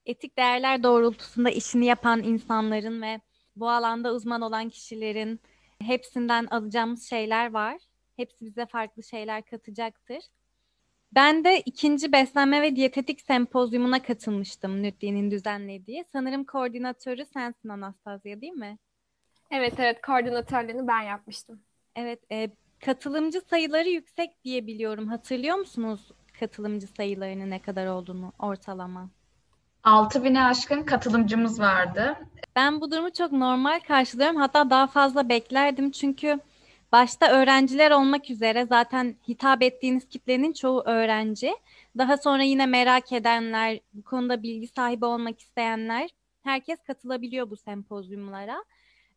etik 0.06 0.38
değerler 0.38 0.84
doğrultusunda 0.84 1.50
işini 1.50 1.86
yapan 1.86 2.24
insanların 2.24 3.02
ve 3.02 3.22
bu 3.56 3.70
alanda 3.70 4.14
uzman 4.14 4.42
olan 4.42 4.70
kişilerin 4.70 5.40
hepsinden 5.82 6.46
alacağımız 6.46 7.10
şeyler 7.10 7.52
var. 7.52 7.82
Hepsi 8.16 8.46
bize 8.46 8.66
farklı 8.66 9.04
şeyler 9.04 9.46
katacaktır. 9.46 10.24
Ben 11.12 11.44
de 11.44 11.60
ikinci 11.60 12.12
beslenme 12.12 12.62
ve 12.62 12.76
diyetetik 12.76 13.22
sempozyumuna 13.22 14.02
katılmıştım 14.02 14.84
Nütli'nin 14.84 15.32
düzenlediği. 15.32 16.04
Sanırım 16.12 16.44
koordinatörü 16.44 17.26
sensin 17.26 17.70
Anastazya 17.70 18.42
değil 18.42 18.54
mi? 18.54 18.78
Evet 19.52 19.74
evet 19.80 20.02
koordinatörlüğünü 20.02 20.88
ben 20.88 21.02
yapmıştım. 21.02 21.62
Evet 21.96 22.20
e, 22.32 22.50
katılımcı 22.79 23.41
sayıları 23.50 23.89
yüksek 23.89 24.44
diye 24.44 24.67
biliyorum. 24.67 25.08
Hatırlıyor 25.08 25.55
musunuz 25.58 26.12
katılımcı 26.39 26.88
sayılarının 26.88 27.50
ne 27.50 27.60
kadar 27.60 27.88
olduğunu 27.88 28.34
ortalama? 28.39 29.10
6000'e 29.84 30.41
aşkın 30.41 30.84
katılımcımız 30.84 31.60
vardı. 31.60 32.15
Ben 32.55 32.82
bu 32.82 32.91
durumu 32.91 33.13
çok 33.13 33.32
normal 33.32 33.79
karşılıyorum. 33.79 34.36
Hatta 34.36 34.70
daha 34.70 34.88
fazla 34.88 35.29
beklerdim 35.29 35.91
çünkü 35.91 36.39
başta 36.91 37.27
öğrenciler 37.27 37.91
olmak 37.91 38.29
üzere 38.29 38.65
zaten 38.65 39.15
hitap 39.27 39.62
ettiğiniz 39.62 40.10
kitlenin 40.10 40.53
çoğu 40.53 40.84
öğrenci. 40.86 41.55
Daha 41.98 42.17
sonra 42.17 42.44
yine 42.44 42.65
merak 42.65 43.12
edenler, 43.12 43.79
bu 43.94 44.03
konuda 44.03 44.44
bilgi 44.44 44.67
sahibi 44.67 45.05
olmak 45.05 45.39
isteyenler 45.39 46.10
herkes 46.44 46.84
katılabiliyor 46.84 47.50
bu 47.50 47.58
sempozyumlara. 47.58 48.63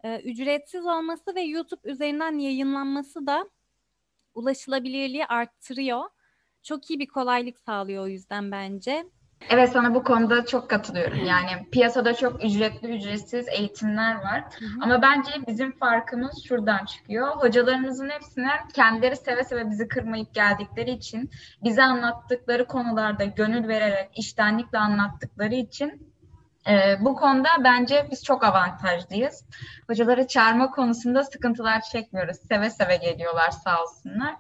Ee, 0.04 0.20
ücretsiz 0.20 0.86
olması 0.86 1.34
ve 1.34 1.40
YouTube 1.40 1.90
üzerinden 1.90 2.38
yayınlanması 2.38 3.26
da 3.26 3.50
ulaşılabilirliği 4.34 5.26
arttırıyor. 5.26 6.04
Çok 6.62 6.90
iyi 6.90 6.98
bir 6.98 7.06
kolaylık 7.06 7.58
sağlıyor 7.58 8.04
o 8.04 8.08
yüzden 8.08 8.52
bence. 8.52 9.04
Evet 9.50 9.72
sana 9.72 9.94
bu 9.94 10.02
konuda 10.02 10.46
çok 10.46 10.70
katılıyorum. 10.70 11.24
Yani 11.24 11.50
piyasada 11.72 12.14
çok 12.14 12.44
ücretli 12.44 12.96
ücretsiz 12.96 13.48
eğitimler 13.48 14.14
var. 14.14 14.40
Hı 14.58 14.64
hı. 14.64 14.68
Ama 14.80 15.02
bence 15.02 15.30
bizim 15.46 15.72
farkımız 15.72 16.44
şuradan 16.44 16.84
çıkıyor. 16.84 17.28
Hocalarımızın 17.36 18.08
hepsine 18.08 18.50
kendileri 18.74 19.16
seve 19.16 19.44
seve 19.44 19.70
bizi 19.70 19.88
kırmayıp 19.88 20.34
geldikleri 20.34 20.90
için 20.90 21.30
bize 21.64 21.82
anlattıkları 21.82 22.66
konularda 22.66 23.24
gönül 23.24 23.68
vererek 23.68 24.10
iştenlikle 24.16 24.78
anlattıkları 24.78 25.54
için 25.54 26.12
Ee, 26.68 26.96
bu 27.00 27.14
konuda 27.14 27.48
bence 27.64 28.08
biz 28.10 28.25
çok 28.25 28.44
avantajlıyız. 28.44 29.44
Hocaları 29.87 30.26
çağırma 30.26 30.70
konusunda 30.70 31.25
sıkıntılar 31.25 31.80
çekmiyoruz. 31.80 32.37
Seve 32.48 32.70
seve 32.70 32.96
geliyorlar 32.96 33.50
sağ 33.50 33.82
olsunlar. 33.82 34.34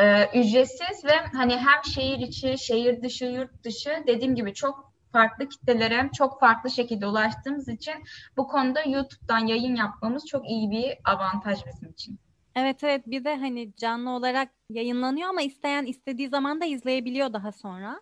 Ee, 0.00 0.40
ücretsiz 0.40 1.04
ve 1.04 1.16
hani 1.32 1.56
hem 1.56 1.84
şehir 1.94 2.18
içi, 2.18 2.58
şehir 2.58 3.02
dışı, 3.02 3.24
yurt 3.24 3.64
dışı 3.64 4.04
dediğim 4.06 4.34
gibi 4.34 4.54
çok 4.54 4.92
farklı 5.12 5.48
kitlelere 5.48 6.10
çok 6.14 6.40
farklı 6.40 6.70
şekilde 6.70 7.06
ulaştığımız 7.06 7.68
için 7.68 7.94
bu 8.36 8.48
konuda 8.48 8.82
YouTube'dan 8.82 9.46
yayın 9.46 9.74
yapmamız 9.74 10.26
çok 10.26 10.48
iyi 10.48 10.70
bir 10.70 10.98
avantaj 11.04 11.66
bizim 11.66 11.90
için. 11.90 12.18
Evet 12.56 12.84
evet 12.84 13.06
bir 13.06 13.24
de 13.24 13.36
hani 13.36 13.76
canlı 13.76 14.10
olarak 14.10 14.48
yayınlanıyor 14.70 15.28
ama 15.28 15.42
isteyen 15.42 15.84
istediği 15.84 16.28
zaman 16.28 16.60
da 16.60 16.64
izleyebiliyor 16.64 17.32
daha 17.32 17.52
sonra. 17.52 18.00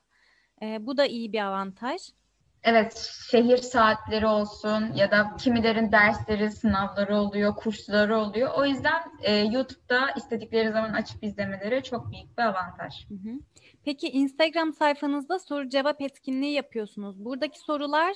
Ee, 0.63 0.87
bu 0.87 0.97
da 0.97 1.07
iyi 1.07 1.33
bir 1.33 1.47
avantaj. 1.47 2.03
Evet, 2.63 3.11
şehir 3.31 3.57
saatleri 3.57 4.27
olsun 4.27 4.93
ya 4.95 5.11
da 5.11 5.37
kimilerin 5.39 5.93
dersleri, 5.93 6.51
sınavları 6.51 7.17
oluyor, 7.17 7.57
kursları 7.57 8.19
oluyor. 8.19 8.51
O 8.57 8.65
yüzden 8.65 9.03
e, 9.23 9.37
YouTube'da 9.37 10.11
istedikleri 10.17 10.73
zaman 10.73 10.93
açıp 10.93 11.25
izlemeleri 11.25 11.83
çok 11.83 12.13
büyük 12.13 12.39
bir 12.39 12.43
avantaj. 12.43 13.09
Hı 13.09 13.15
hı. 13.15 13.41
Peki 13.85 14.09
Instagram 14.09 14.73
sayfanızda 14.73 15.39
soru 15.39 15.69
cevap 15.69 16.01
etkinliği 16.01 16.53
yapıyorsunuz. 16.53 17.25
Buradaki 17.25 17.59
sorular 17.59 18.15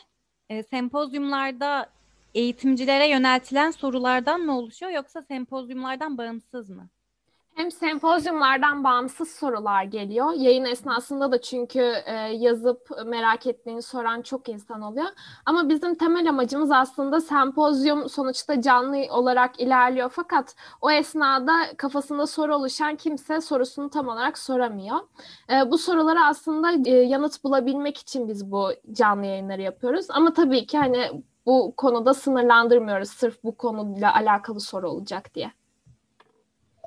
e, 0.49 0.63
sempozyumlarda 0.63 1.91
eğitimcilere 2.35 3.09
yöneltilen 3.09 3.71
sorulardan 3.71 4.41
mı 4.41 4.59
oluşuyor 4.59 4.93
yoksa 4.93 5.23
sempozyumlardan 5.23 6.19
bağımsız 6.19 6.71
mı? 6.71 6.89
Hem 7.55 7.71
sempozyumlardan 7.71 8.85
bağımsız 8.85 9.31
sorular 9.31 9.85
geliyor. 9.85 10.33
Yayın 10.37 10.65
esnasında 10.65 11.33
da 11.33 11.41
çünkü 11.41 11.81
e, 12.07 12.13
yazıp 12.15 12.91
merak 13.07 13.47
ettiğini 13.47 13.83
soran 13.83 14.23
çok 14.23 14.49
insan 14.49 14.83
oluyor. 14.83 15.07
Ama 15.47 15.69
bizim 15.69 15.95
temel 15.95 16.29
amacımız 16.29 16.71
aslında 16.73 17.21
sempozyum 17.21 18.09
sonuçta 18.09 18.61
canlı 18.61 18.97
olarak 19.11 19.61
ilerliyor. 19.61 20.11
Fakat 20.15 20.57
o 20.81 20.91
esnada 20.91 21.53
kafasında 21.77 22.27
soru 22.27 22.57
oluşan 22.57 22.97
kimse 22.97 23.41
sorusunu 23.41 23.91
tam 23.91 24.09
olarak 24.09 24.39
soramıyor. 24.39 24.99
E, 25.51 25.71
bu 25.71 25.79
sorulara 25.79 26.27
aslında 26.27 26.91
e, 26.91 26.91
yanıt 26.91 27.45
bulabilmek 27.45 27.99
için 27.99 28.29
biz 28.29 28.51
bu 28.53 28.71
canlı 28.93 29.27
yayınları 29.27 29.63
yapıyoruz. 29.63 30.07
Ama 30.11 30.33
tabii 30.33 30.67
ki 30.67 30.79
hani 30.79 31.23
bu 31.47 31.75
konuda 31.77 32.15
sınırlandırmıyoruz 32.15 33.11
sırf 33.11 33.45
bu 33.45 33.57
konuyla 33.57 34.15
alakalı 34.15 34.61
soru 34.61 34.89
olacak 34.91 35.35
diye. 35.35 35.62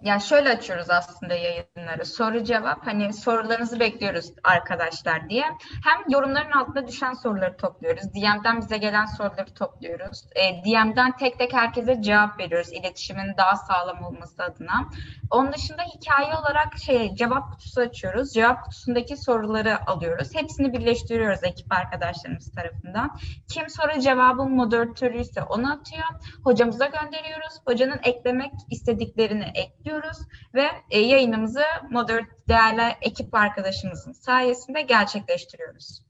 Ya 0.02 0.20
şöyle 0.20 0.50
açıyoruz 0.50 0.90
aslında 0.90 1.34
yayınları. 1.34 2.06
Soru 2.06 2.44
cevap 2.44 2.88
hani 2.88 3.14
sorularınızı 3.14 3.80
bekliyoruz 3.80 4.32
arkadaşlar 4.44 5.30
diye. 5.30 5.44
Hem 5.84 6.10
yorumların 6.10 6.52
altına 6.52 6.88
düşen 6.88 7.14
soruları 7.14 7.58
topluyoruz. 7.58 8.04
DM'den 8.14 8.62
bize 8.62 8.78
gelen 8.78 9.06
soruları 9.06 9.54
topluyoruz. 9.54 10.24
E, 10.36 10.64
DM'den 10.64 11.18
tek 11.18 11.40
tek 11.40 11.54
herkese 11.54 12.02
cevap 12.02 12.40
veriyoruz 12.40 12.74
iletişimin 12.74 13.38
daha 13.38 13.56
sağlam 13.56 14.04
olması 14.04 14.44
adına. 14.44 14.90
Onun 15.32 15.54
dışında 15.54 15.82
hikaye 15.82 16.36
olarak 16.36 16.78
şey 16.86 17.16
cevap 17.16 17.52
kutusu 17.52 17.82
açıyoruz. 17.82 18.34
Cevap 18.34 18.64
kutusundaki 18.64 19.18
soruları 19.18 19.90
alıyoruz. 19.90 20.36
Hepsini 20.36 20.74
birleştiriyoruz 20.74 21.44
ekip 21.44 21.74
arkadaşlarımız 21.74 22.52
tarafından. 22.52 23.18
Kim 23.54 23.70
soru 23.70 24.00
cevabın 24.00 24.52
moderatörüyse 24.52 25.44
onu 25.44 25.74
atıyor. 25.74 26.06
Hocamıza 26.44 26.86
gönderiyoruz. 26.86 27.54
Hocanın 27.66 28.00
eklemek 28.04 28.52
istediklerini 28.72 29.52
ekliyoruz 29.86 30.18
ve 30.54 30.68
e, 30.92 31.00
yayınımızı 31.00 31.64
moderatör 31.92 32.26
değerli 32.48 32.96
ekip 33.02 33.34
arkadaşımızın 33.34 34.12
sayesinde 34.12 34.82
gerçekleştiriyoruz. 34.82 36.02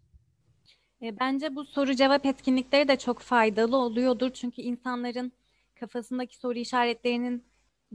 E, 1.02 1.20
bence 1.20 1.56
bu 1.56 1.66
soru 1.66 1.96
cevap 1.96 2.26
etkinlikleri 2.26 2.88
de 2.88 2.98
çok 2.98 3.20
faydalı 3.20 3.78
oluyordur. 3.78 4.30
Çünkü 4.30 4.62
insanların 4.62 5.32
kafasındaki 5.80 6.38
soru 6.38 6.60
işaretlerinin 6.60 7.44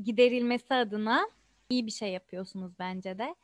giderilmesi 0.02 0.74
adına 0.74 1.28
iyi 1.70 1.86
bir 1.86 1.90
şey 1.90 2.12
yapıyorsunuz 2.12 2.72
bence 2.78 3.18
de. 3.18 3.34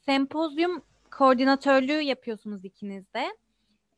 Sempozyum 0.00 0.82
koordinatörlüğü 1.10 2.00
yapıyorsunuz 2.00 2.64
ikiniz 2.64 3.14
de. 3.14 3.36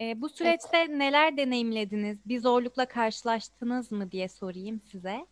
E, 0.01 0.21
bu 0.21 0.29
süreçte 0.29 0.79
evet. 0.79 0.89
neler 0.89 1.37
deneyimlediniz? 1.37 2.19
Bir 2.27 2.41
zorlukla 2.41 2.87
karşılaştınız 2.87 3.93
mı 3.93 4.13
diye 4.13 4.29
sorayım 4.29 4.81
size. 4.81 5.27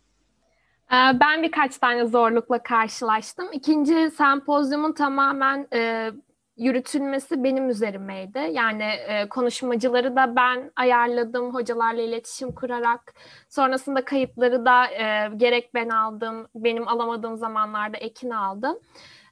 Ee, 0.91 1.19
ben 1.19 1.43
birkaç 1.43 1.77
tane 1.77 2.05
zorlukla 2.05 2.63
karşılaştım. 2.63 3.47
İkinci 3.51 4.11
sempozyumun 4.11 4.93
tamamen 4.93 5.67
e, 5.73 6.11
yürütülmesi 6.57 7.43
benim 7.43 7.69
üzerimeydi. 7.69 8.39
Yani 8.51 8.83
e, 8.83 9.29
konuşmacıları 9.29 10.15
da 10.15 10.35
ben 10.35 10.71
ayarladım 10.75 11.53
hocalarla 11.53 12.01
iletişim 12.01 12.51
kurarak. 12.51 13.13
Sonrasında 13.49 14.05
kayıtları 14.05 14.65
da 14.65 14.85
e, 14.87 15.29
gerek 15.37 15.73
ben 15.73 15.89
aldım, 15.89 16.47
benim 16.55 16.87
alamadığım 16.87 17.37
zamanlarda 17.37 17.97
Ekin 17.97 18.29
aldı. 18.29 18.79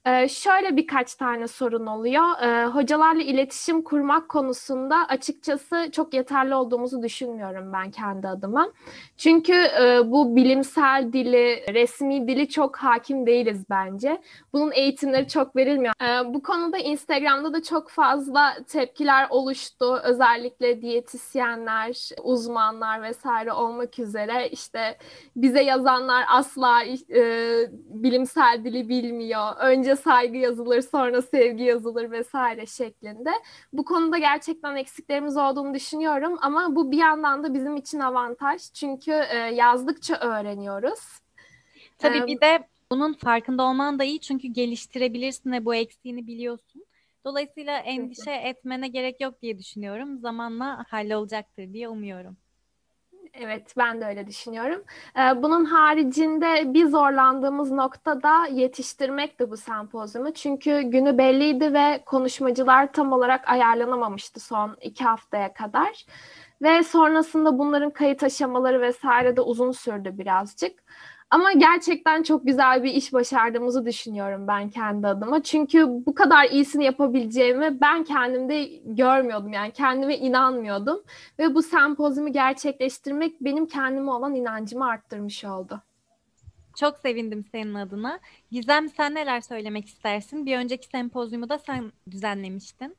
Ee, 0.05 0.27
şöyle 0.29 0.75
birkaç 0.77 1.15
tane 1.15 1.47
sorun 1.47 1.85
oluyor. 1.85 2.23
Ee, 2.41 2.65
hocalarla 2.65 3.21
iletişim 3.21 3.81
kurmak 3.81 4.29
konusunda 4.29 4.95
açıkçası 5.09 5.89
çok 5.91 6.13
yeterli 6.13 6.55
olduğumuzu 6.55 7.03
düşünmüyorum 7.03 7.73
ben 7.73 7.91
kendi 7.91 8.27
adıma. 8.27 8.71
Çünkü 9.17 9.53
e, 9.53 10.11
bu 10.11 10.35
bilimsel 10.35 11.09
dili, 11.13 11.73
resmi 11.73 12.27
dili 12.27 12.49
çok 12.49 12.77
hakim 12.77 13.25
değiliz 13.25 13.63
bence. 13.69 14.21
Bunun 14.53 14.71
eğitimleri 14.71 15.27
çok 15.27 15.55
verilmiyor. 15.55 15.93
Ee, 16.01 16.33
bu 16.33 16.43
konuda 16.43 16.77
Instagram'da 16.77 17.53
da 17.53 17.63
çok 17.63 17.89
fazla 17.89 18.53
tepkiler 18.67 19.27
oluştu. 19.29 19.99
Özellikle 20.03 20.81
diyetisyenler, 20.81 22.09
uzmanlar 22.23 23.01
vesaire 23.01 23.51
olmak 23.53 23.99
üzere 23.99 24.49
işte 24.49 24.97
bize 25.35 25.63
yazanlar 25.63 26.25
asla 26.29 26.83
e, 26.83 27.21
bilimsel 27.89 28.61
dili 28.63 28.89
bilmiyor. 28.89 29.55
Önce 29.59 29.94
saygı 29.95 30.37
yazılır, 30.37 30.81
sonra 30.81 31.21
sevgi 31.21 31.63
yazılır 31.63 32.11
vesaire 32.11 32.65
şeklinde. 32.65 33.29
Bu 33.73 33.85
konuda 33.85 34.17
gerçekten 34.17 34.75
eksiklerimiz 34.75 35.37
olduğunu 35.37 35.73
düşünüyorum 35.73 36.37
ama 36.41 36.75
bu 36.75 36.91
bir 36.91 36.97
yandan 36.97 37.43
da 37.43 37.53
bizim 37.53 37.75
için 37.75 37.99
avantaj. 37.99 38.61
Çünkü 38.73 39.11
e, 39.11 39.37
yazdıkça 39.37 40.15
öğreniyoruz. 40.15 40.99
Tabii 41.97 42.17
ee, 42.17 42.27
bir 42.27 42.41
de 42.41 42.67
bunun 42.91 43.13
farkında 43.13 43.63
olman 43.63 43.99
da 43.99 44.03
iyi 44.03 44.19
çünkü 44.19 44.47
geliştirebilirsin 44.47 45.51
ve 45.51 45.65
bu 45.65 45.75
eksiğini 45.75 46.27
biliyorsun. 46.27 46.85
Dolayısıyla 47.25 47.77
endişe 47.77 48.31
etmene 48.31 48.87
gerek 48.87 49.21
yok 49.21 49.41
diye 49.41 49.57
düşünüyorum. 49.57 50.19
Zamanla 50.19 50.85
hallolacaktır 50.89 51.73
diye 51.73 51.89
umuyorum. 51.89 52.37
Evet, 53.39 53.73
ben 53.77 54.01
de 54.01 54.05
öyle 54.05 54.27
düşünüyorum. 54.27 54.83
Ee, 55.17 55.43
bunun 55.43 55.65
haricinde 55.65 56.73
bir 56.73 56.85
zorlandığımız 56.85 57.71
nokta 57.71 58.23
da 58.23 58.45
yetiştirmekti 58.47 59.51
bu 59.51 59.57
sempozyumu. 59.57 60.33
Çünkü 60.33 60.81
günü 60.81 61.17
belliydi 61.17 61.73
ve 61.73 62.03
konuşmacılar 62.05 62.93
tam 62.93 63.11
olarak 63.13 63.49
ayarlanamamıştı 63.49 64.39
son 64.39 64.77
iki 64.81 65.03
haftaya 65.03 65.53
kadar. 65.53 66.05
Ve 66.61 66.83
sonrasında 66.83 67.59
bunların 67.59 67.89
kayıt 67.89 68.23
aşamaları 68.23 68.81
vesaire 68.81 69.37
de 69.37 69.41
uzun 69.41 69.71
sürdü 69.71 70.17
birazcık. 70.17 70.83
Ama 71.29 71.51
gerçekten 71.51 72.23
çok 72.23 72.45
güzel 72.45 72.83
bir 72.83 72.93
iş 72.93 73.13
başardığımızı 73.13 73.85
düşünüyorum 73.85 74.47
ben 74.47 74.69
kendi 74.69 75.07
adıma. 75.07 75.43
Çünkü 75.43 75.87
bu 76.05 76.15
kadar 76.15 76.49
iyisini 76.49 76.83
yapabileceğimi 76.83 77.81
ben 77.81 78.03
kendimde 78.03 78.63
görmüyordum. 78.85 79.53
Yani 79.53 79.71
kendime 79.71 80.17
inanmıyordum. 80.17 81.03
Ve 81.39 81.55
bu 81.55 81.61
sempozyumu 81.61 82.31
gerçekleştirmek 82.31 83.41
benim 83.41 83.65
kendime 83.65 84.11
olan 84.11 84.35
inancımı 84.35 84.89
arttırmış 84.89 85.45
oldu. 85.45 85.81
Çok 86.75 86.97
sevindim 86.97 87.43
senin 87.51 87.73
adına. 87.73 88.19
Gizem 88.51 88.89
sen 88.89 89.15
neler 89.15 89.41
söylemek 89.41 89.87
istersin? 89.87 90.45
Bir 90.45 90.57
önceki 90.57 90.87
sempozyumu 90.87 91.49
da 91.49 91.57
sen 91.57 91.91
düzenlemiştin. 92.11 92.95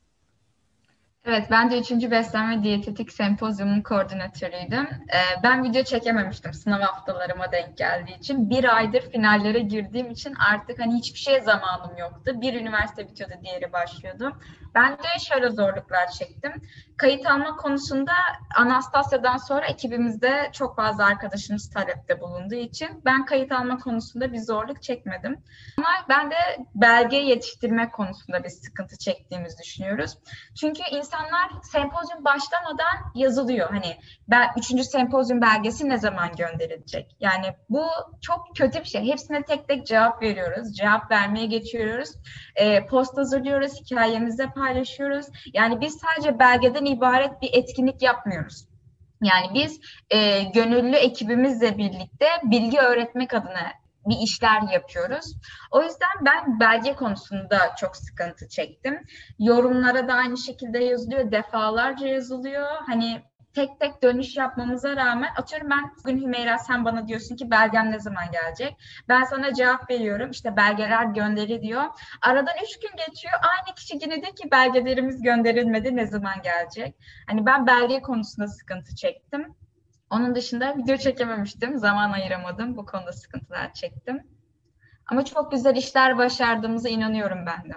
Evet, 1.28 1.46
ben 1.50 1.70
de 1.70 1.78
3. 1.78 1.90
Beslenme 1.90 2.62
Diyetetik 2.62 3.12
Sempozyumun 3.12 3.82
koordinatörüydüm. 3.82 4.88
Ee, 5.14 5.42
ben 5.42 5.64
video 5.64 5.82
çekememiştim 5.82 6.52
sınav 6.54 6.80
haftalarıma 6.80 7.52
denk 7.52 7.76
geldiği 7.76 8.18
için. 8.18 8.50
Bir 8.50 8.76
aydır 8.76 9.10
finallere 9.10 9.58
girdiğim 9.58 10.10
için 10.10 10.34
artık 10.52 10.78
hani 10.78 10.94
hiçbir 10.94 11.18
şeye 11.18 11.40
zamanım 11.40 11.96
yoktu. 11.98 12.32
Bir 12.40 12.54
üniversite 12.60 13.08
bitiyordu, 13.08 13.34
diğeri 13.42 13.72
başlıyordu. 13.72 14.32
Ben 14.74 14.92
de 14.92 15.18
şöyle 15.28 15.50
zorluklar 15.50 16.10
çektim. 16.10 16.52
Kayıt 16.96 17.26
alma 17.26 17.56
konusunda 17.56 18.12
Anastasya'dan 18.56 19.36
sonra 19.36 19.66
ekibimizde 19.66 20.50
çok 20.52 20.76
fazla 20.76 21.04
arkadaşımız 21.04 21.70
talepte 21.70 22.20
bulunduğu 22.20 22.54
için 22.54 23.02
ben 23.04 23.24
kayıt 23.24 23.52
alma 23.52 23.78
konusunda 23.78 24.32
bir 24.32 24.38
zorluk 24.38 24.82
çekmedim. 24.82 25.38
Ama 25.78 25.88
ben 26.08 26.30
de 26.30 26.36
belge 26.74 27.16
yetiştirme 27.16 27.90
konusunda 27.90 28.44
bir 28.44 28.48
sıkıntı 28.48 28.98
çektiğimizi 28.98 29.58
düşünüyoruz. 29.62 30.18
Çünkü 30.60 30.82
insanlar 31.16 31.62
sempozyum 31.62 32.24
başlamadan 32.24 33.12
yazılıyor. 33.14 33.70
Hani 33.70 33.96
ben, 34.29 34.48
üçüncü 34.59 34.85
sempozyum 34.85 35.40
belgesi 35.40 35.88
ne 35.88 35.98
zaman 35.98 36.33
gönderilecek? 36.37 37.16
Yani 37.20 37.46
bu 37.68 37.85
çok 38.20 38.57
kötü 38.57 38.81
bir 38.81 38.85
şey. 38.85 39.07
Hepsine 39.07 39.42
tek 39.42 39.68
tek 39.68 39.87
cevap 39.87 40.22
veriyoruz. 40.22 40.76
Cevap 40.76 41.11
vermeye 41.11 41.46
geçiyoruz. 41.46 42.09
E, 42.57 42.87
post 42.87 43.16
hazırlıyoruz. 43.16 43.81
Hikayemizde 43.81 44.46
paylaşıyoruz. 44.46 45.26
Yani 45.55 45.81
biz 45.81 45.98
sadece 45.98 46.38
belgeden 46.38 46.85
ibaret 46.85 47.42
bir 47.42 47.50
etkinlik 47.52 48.02
yapmıyoruz. 48.02 48.68
Yani 49.22 49.46
biz 49.55 49.81
e, 50.11 50.42
gönüllü 50.42 50.96
ekibimizle 50.96 51.79
birlikte 51.79 52.26
bilgi 52.44 52.79
öğretmek 52.79 53.35
adına 53.35 53.72
bir 54.08 54.16
işler 54.22 54.62
yapıyoruz. 54.72 55.36
O 55.70 55.82
yüzden 55.82 56.24
ben 56.24 56.60
belge 56.60 56.94
konusunda 56.94 57.74
çok 57.80 57.96
sıkıntı 57.96 58.48
çektim. 58.48 59.00
Yorumlara 59.38 60.08
da 60.08 60.14
aynı 60.14 60.38
şekilde 60.38 60.78
yazılıyor, 60.78 61.32
defalarca 61.32 62.06
yazılıyor. 62.06 62.66
Hani 62.86 63.22
tek 63.56 63.80
tek 63.80 64.02
dönüş 64.02 64.36
yapmamıza 64.36 64.96
rağmen 64.96 65.30
atıyorum 65.36 65.70
ben 65.70 65.92
bugün 65.98 66.22
Hümeyra 66.22 66.58
sen 66.58 66.84
bana 66.84 67.08
diyorsun 67.08 67.36
ki 67.36 67.50
belgem 67.50 67.90
ne 67.90 68.00
zaman 68.00 68.24
gelecek? 68.32 68.76
Ben 69.08 69.24
sana 69.24 69.54
cevap 69.54 69.90
veriyorum 69.90 70.30
işte 70.30 70.56
belgeler 70.56 71.04
gönderi 71.04 71.62
diyor. 71.62 71.84
Aradan 72.22 72.54
üç 72.64 72.80
gün 72.80 72.96
geçiyor 73.06 73.34
aynı 73.34 73.74
kişi 73.74 73.98
yine 74.02 74.22
diyor 74.22 74.36
ki 74.36 74.50
belgelerimiz 74.52 75.22
gönderilmedi 75.22 75.96
ne 75.96 76.06
zaman 76.06 76.34
gelecek? 76.42 76.96
Hani 77.26 77.46
ben 77.46 77.66
belge 77.66 78.02
konusunda 78.02 78.48
sıkıntı 78.48 78.94
çektim. 78.94 79.54
Onun 80.10 80.34
dışında 80.34 80.76
video 80.76 80.96
çekememiştim. 80.96 81.78
Zaman 81.78 82.12
ayıramadım. 82.12 82.76
Bu 82.76 82.86
konuda 82.86 83.12
sıkıntılar 83.12 83.72
çektim. 83.72 84.22
Ama 85.06 85.24
çok 85.24 85.52
güzel 85.52 85.76
işler 85.76 86.18
başardığımıza 86.18 86.88
inanıyorum 86.88 87.38
ben 87.46 87.70
de. 87.70 87.74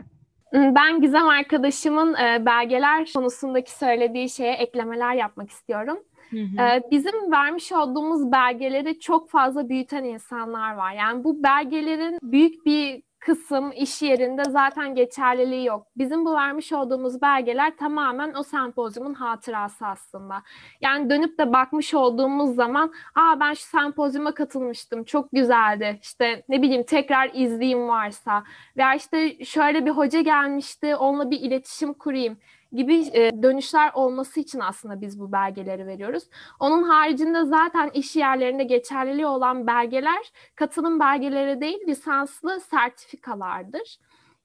Ben 0.53 1.01
Gizem 1.01 1.27
arkadaşımın 1.27 2.13
e, 2.13 2.45
belgeler 2.45 3.09
konusundaki 3.13 3.77
söylediği 3.77 4.29
şeye 4.29 4.53
eklemeler 4.53 5.13
yapmak 5.13 5.49
istiyorum. 5.49 5.99
Hı 6.29 6.37
hı. 6.37 6.61
E, 6.61 6.83
bizim 6.91 7.31
vermiş 7.31 7.71
olduğumuz 7.71 8.31
belgeleri 8.31 8.99
çok 8.99 9.29
fazla 9.29 9.69
büyüten 9.69 10.03
insanlar 10.03 10.73
var. 10.73 10.93
Yani 10.93 11.23
bu 11.23 11.43
belgelerin 11.43 12.19
büyük 12.23 12.65
bir 12.65 13.03
kısım 13.19 13.71
iş 13.71 14.01
yerinde 14.01 14.43
zaten 14.43 14.95
geçerliliği 14.95 15.65
yok. 15.65 15.87
Bizim 15.97 16.25
bu 16.25 16.33
vermiş 16.33 16.73
olduğumuz 16.73 17.21
belgeler 17.21 17.77
tamamen 17.77 18.33
o 18.33 18.43
sempozyumun 18.43 19.13
hatırası 19.13 19.85
aslında. 19.87 20.41
Yani 20.81 21.09
dönüp 21.09 21.39
de 21.39 21.53
bakmış 21.53 21.93
olduğumuz 21.93 22.55
zaman 22.55 22.93
aa 23.15 23.39
ben 23.39 23.53
şu 23.53 23.63
sempozyuma 23.63 24.33
katılmıştım 24.33 25.03
çok 25.03 25.31
güzeldi 25.31 25.99
işte 26.01 26.43
ne 26.49 26.61
bileyim 26.61 26.83
tekrar 26.83 27.29
izleyeyim 27.33 27.87
varsa 27.87 28.43
veya 28.77 28.95
işte 28.95 29.45
şöyle 29.45 29.85
bir 29.85 29.91
hoca 29.91 30.21
gelmişti 30.21 30.95
onunla 30.95 31.31
bir 31.31 31.39
iletişim 31.39 31.93
kurayım 31.93 32.37
gibi 32.71 33.09
e, 33.13 33.43
dönüşler 33.43 33.91
olması 33.93 34.39
için 34.39 34.59
aslında 34.59 35.01
biz 35.01 35.19
bu 35.19 35.31
belgeleri 35.31 35.87
veriyoruz. 35.87 36.23
Onun 36.59 36.83
haricinde 36.83 37.45
zaten 37.45 37.89
iş 37.93 38.15
yerlerinde 38.15 38.63
geçerliliği 38.63 39.25
olan 39.25 39.67
belgeler 39.67 40.31
katılım 40.55 40.99
belgeleri 40.99 41.61
değil 41.61 41.87
lisanslı 41.87 42.59
sertifikalardır. 42.59 43.97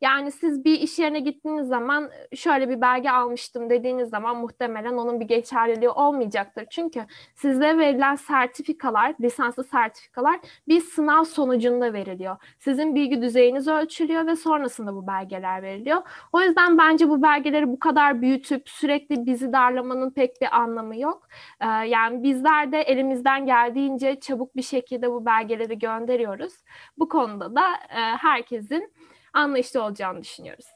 Yani 0.04 0.30
siz 0.32 0.64
bir 0.64 0.80
iş 0.80 0.98
yerine 0.98 1.20
gittiğiniz 1.20 1.68
zaman 1.68 2.10
şöyle 2.34 2.68
bir 2.68 2.80
belge 2.80 3.10
almıştım 3.10 3.70
dediğiniz 3.70 4.10
zaman 4.10 4.36
muhtemelen 4.36 4.92
onun 4.96 5.20
bir 5.20 5.24
geçerliliği 5.24 5.90
olmayacaktır. 5.90 6.66
Çünkü 6.70 7.06
size 7.34 7.78
verilen 7.78 8.14
sertifikalar, 8.14 9.14
lisanslı 9.20 9.64
sertifikalar 9.64 10.40
bir 10.68 10.80
sınav 10.80 11.24
sonucunda 11.24 11.92
veriliyor. 11.92 12.36
Sizin 12.58 12.94
bilgi 12.94 13.22
düzeyiniz 13.22 13.68
ölçülüyor 13.68 14.26
ve 14.26 14.36
sonrasında 14.36 14.94
bu 14.94 15.06
belgeler 15.06 15.62
veriliyor. 15.62 16.02
O 16.32 16.40
yüzden 16.40 16.78
bence 16.78 17.08
bu 17.08 17.22
belgeleri 17.22 17.68
bu 17.68 17.78
kadar 17.78 18.22
büyütüp 18.22 18.68
sürekli 18.68 19.26
bizi 19.26 19.52
darlamanın 19.52 20.10
pek 20.10 20.40
bir 20.40 20.56
anlamı 20.56 20.96
yok. 20.96 21.28
Ee, 21.60 21.66
yani 21.66 22.22
bizler 22.22 22.72
de 22.72 22.80
elimizden 22.80 23.46
geldiğince 23.46 24.20
çabuk 24.20 24.56
bir 24.56 24.62
şekilde 24.62 25.10
bu 25.10 25.26
belgeleri 25.26 25.78
gönderiyoruz. 25.78 26.54
Bu 26.98 27.08
konuda 27.08 27.54
da 27.54 27.64
e, 27.90 28.00
herkesin 28.00 28.92
anlayışlı 29.34 29.82
olacağını 29.82 30.22
düşünüyoruz. 30.22 30.66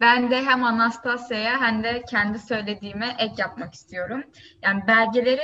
Ben 0.00 0.30
de 0.30 0.42
hem 0.42 0.64
Anastasya'ya 0.64 1.60
hem 1.60 1.84
de 1.84 2.02
kendi 2.10 2.38
söylediğime 2.38 3.16
ek 3.18 3.34
yapmak 3.38 3.74
istiyorum. 3.74 4.24
Yani 4.62 4.86
belgeleri 4.86 5.40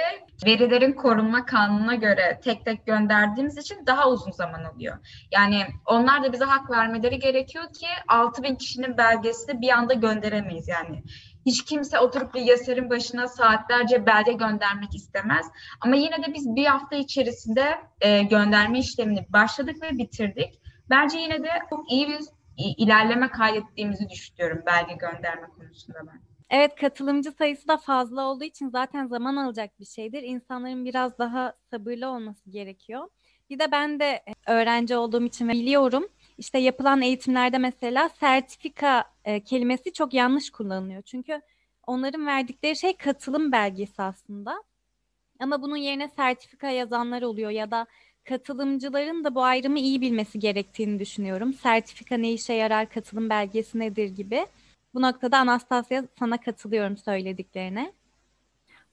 verilerin 0.46 0.92
korunma 0.92 1.46
kanununa 1.46 1.94
göre 1.94 2.40
tek 2.44 2.64
tek 2.64 2.87
gönderdiğimiz 2.87 3.59
için 3.59 3.87
daha 3.87 4.11
uzun 4.11 4.31
zaman 4.31 4.64
alıyor. 4.64 4.96
Yani 5.33 5.66
onlar 5.87 6.24
da 6.24 6.33
bize 6.33 6.44
hak 6.44 6.70
vermeleri 6.70 7.18
gerekiyor 7.18 7.64
ki 7.64 7.87
6000 8.09 8.54
kişinin 8.54 8.98
belgesini 8.98 9.61
bir 9.61 9.70
anda 9.70 9.94
gönderemeyiz 9.94 10.68
yani. 10.68 11.02
Hiç 11.46 11.64
kimse 11.64 11.98
oturup 11.98 12.35
bilgisayarın 12.35 12.90
başına 12.90 13.28
saatlerce 13.28 14.07
belge 14.07 14.33
göndermek 14.33 14.94
istemez. 14.94 15.46
Ama 15.81 15.96
yine 15.96 16.22
de 16.22 16.35
biz 16.35 16.57
bir 16.57 16.66
hafta 16.66 16.96
içerisinde 16.96 17.78
e, 18.00 18.22
gönderme 18.22 18.78
işlemini 18.78 19.26
başladık 19.28 19.76
ve 19.83 19.98
bitirdik. 19.98 20.58
Bence 20.90 21.18
yine 21.18 21.42
de 21.42 21.48
çok 21.70 21.92
iyi 21.92 22.09
bir 22.09 22.18
ilerleme 22.57 23.31
kaydettiğimizi 23.31 24.09
düşünüyorum 24.11 24.62
belge 24.66 24.94
gönderme 24.94 25.46
konusunda 25.46 25.98
ben. 26.07 26.20
Evet 26.51 26.74
katılımcı 26.74 27.33
sayısı 27.33 27.68
da 27.68 27.77
fazla 27.77 28.22
olduğu 28.22 28.44
için 28.44 28.68
zaten 28.68 29.07
zaman 29.07 29.37
alacak 29.37 29.81
bir 29.81 29.85
şeydir. 29.85 30.22
İnsanların 30.22 30.85
biraz 30.85 31.18
daha 31.18 31.55
sabırlı 31.70 32.09
olması 32.09 32.51
gerekiyor. 32.51 33.09
Bir 33.51 33.59
de 33.59 33.72
ben 33.72 34.01
de 34.01 34.22
öğrenci 34.46 34.96
olduğum 34.96 35.24
için 35.24 35.48
biliyorum. 35.48 36.09
İşte 36.38 36.59
yapılan 36.59 37.03
eğitimlerde 37.03 37.59
mesela 37.59 38.09
sertifika 38.09 39.05
e, 39.24 39.44
kelimesi 39.44 39.92
çok 39.92 40.14
yanlış 40.14 40.51
kullanılıyor. 40.51 41.03
Çünkü 41.03 41.40
onların 41.87 42.27
verdikleri 42.27 42.77
şey 42.77 42.96
katılım 42.96 43.53
belgesi 43.53 44.03
aslında. 44.03 44.62
Ama 45.40 45.62
bunun 45.62 45.77
yerine 45.77 46.09
sertifika 46.09 46.70
yazanlar 46.70 47.22
oluyor 47.22 47.51
ya 47.51 47.70
da 47.70 47.87
katılımcıların 48.29 49.25
da 49.25 49.35
bu 49.35 49.43
ayrımı 49.43 49.79
iyi 49.79 50.01
bilmesi 50.01 50.38
gerektiğini 50.38 50.99
düşünüyorum. 50.99 51.53
Sertifika 51.53 52.17
ne 52.17 52.33
işe 52.33 52.53
yarar, 52.53 52.88
katılım 52.88 53.31
belgesi 53.31 53.79
nedir 53.79 54.09
gibi. 54.09 54.47
Bu 54.95 55.03
noktada 55.03 55.38
Anastasia 55.38 56.03
sana 56.19 56.41
katılıyorum 56.41 56.97
söylediklerine. 56.97 57.93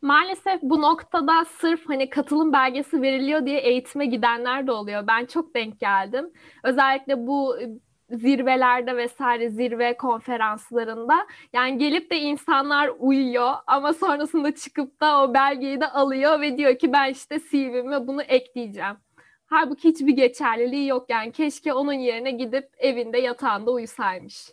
Maalesef 0.01 0.61
bu 0.61 0.81
noktada 0.81 1.45
sırf 1.45 1.89
hani 1.89 2.09
katılım 2.09 2.53
belgesi 2.53 3.01
veriliyor 3.01 3.45
diye 3.45 3.59
eğitime 3.59 4.05
gidenler 4.05 4.67
de 4.67 4.71
oluyor. 4.71 5.07
Ben 5.07 5.25
çok 5.25 5.55
denk 5.55 5.79
geldim. 5.79 6.31
Özellikle 6.63 7.27
bu 7.27 7.59
e, 7.59 7.69
zirvelerde 8.09 8.97
vesaire 8.97 9.49
zirve 9.49 9.97
konferanslarında 9.97 11.27
yani 11.53 11.77
gelip 11.77 12.11
de 12.11 12.19
insanlar 12.19 12.91
uyuyor 12.99 13.53
ama 13.67 13.93
sonrasında 13.93 14.55
çıkıp 14.55 15.01
da 15.01 15.23
o 15.23 15.33
belgeyi 15.33 15.81
de 15.81 15.87
alıyor 15.87 16.41
ve 16.41 16.57
diyor 16.57 16.79
ki 16.79 16.93
ben 16.93 17.11
işte 17.11 17.39
CV'me 17.51 18.07
bunu 18.07 18.21
ekleyeceğim. 18.21 19.04
Halbuki 19.45 19.89
hiçbir 19.89 20.13
geçerliliği 20.13 20.87
yok 20.87 21.09
yani 21.09 21.31
keşke 21.31 21.73
onun 21.73 21.93
yerine 21.93 22.31
gidip 22.31 22.69
evinde 22.77 23.17
yatağında 23.17 23.71
uyusaymış. 23.71 24.51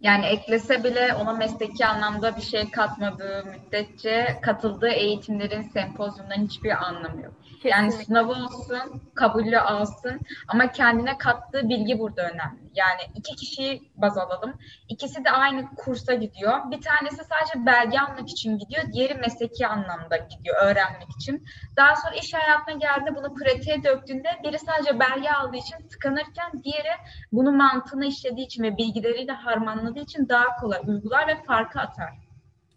Yani 0.00 0.26
eklese 0.26 0.84
bile 0.84 1.14
ona 1.14 1.32
mesleki 1.32 1.86
anlamda 1.86 2.36
bir 2.36 2.42
şey 2.42 2.70
katmadığı 2.70 3.44
müddetçe 3.44 4.38
katıldığı 4.42 4.88
eğitimlerin, 4.88 5.62
sempozyumların 5.62 6.46
hiçbir 6.46 6.84
anlamı 6.84 7.22
yok. 7.22 7.34
Kesinlikle. 7.42 7.70
Yani 7.70 7.92
sınavı 7.92 8.32
olsun, 8.32 9.02
kabulü 9.14 9.58
alsın 9.58 10.20
ama 10.48 10.72
kendine 10.72 11.18
kattığı 11.18 11.68
bilgi 11.68 11.98
burada 11.98 12.30
önemli. 12.30 12.63
Yani 12.74 13.00
iki 13.14 13.36
kişiyi 13.36 13.92
baz 13.94 14.18
alalım. 14.18 14.54
İkisi 14.88 15.24
de 15.24 15.30
aynı 15.30 15.74
kursa 15.74 16.14
gidiyor. 16.14 16.70
Bir 16.70 16.80
tanesi 16.80 17.16
sadece 17.16 17.66
belge 17.66 17.98
almak 17.98 18.30
için 18.30 18.58
gidiyor, 18.58 18.82
diğeri 18.92 19.14
mesleki 19.14 19.66
anlamda 19.66 20.16
gidiyor, 20.16 20.56
öğrenmek 20.62 21.08
için. 21.20 21.44
Daha 21.76 21.96
sonra 21.96 22.14
iş 22.14 22.34
hayatına 22.34 22.74
geldiğinde 22.74 23.16
bunu 23.16 23.34
pratiğe 23.34 23.84
döktüğünde 23.84 24.28
biri 24.44 24.58
sadece 24.58 25.00
belge 25.00 25.30
aldığı 25.30 25.56
için 25.56 25.88
tıkanırken 25.88 26.62
diğeri 26.64 26.94
bunu 27.32 27.52
mantığına 27.52 28.04
işlediği 28.06 28.46
için 28.46 28.62
ve 28.62 28.76
bilgileriyle 28.76 29.32
harmanladığı 29.32 30.00
için 30.00 30.28
daha 30.28 30.56
kolay 30.60 30.80
uygular 30.86 31.28
ve 31.28 31.42
farkı 31.42 31.80
atar. 31.80 32.10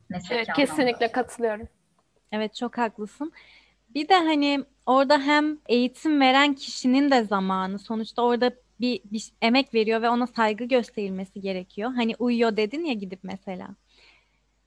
Mesleki 0.09 0.35
evet, 0.35 0.49
anlamda. 0.49 0.65
kesinlikle 0.65 1.11
katılıyorum. 1.11 1.67
Evet 2.31 2.55
çok 2.55 2.77
haklısın. 2.77 3.31
Bir 3.93 4.09
de 4.09 4.13
hani 4.13 4.65
orada 4.85 5.19
hem 5.19 5.57
eğitim 5.65 6.21
veren 6.21 6.53
kişinin 6.53 7.11
de 7.11 7.23
zamanı 7.23 7.79
sonuçta 7.79 8.21
orada 8.21 8.51
bir, 8.79 9.01
bir 9.05 9.31
emek 9.41 9.73
veriyor 9.73 10.01
ve 10.01 10.09
ona 10.09 10.27
saygı 10.27 10.63
gösterilmesi 10.63 11.41
gerekiyor. 11.41 11.93
Hani 11.95 12.15
uyuyor 12.19 12.57
dedin 12.57 12.85
ya 12.85 12.93
gidip 12.93 13.19
mesela. 13.23 13.67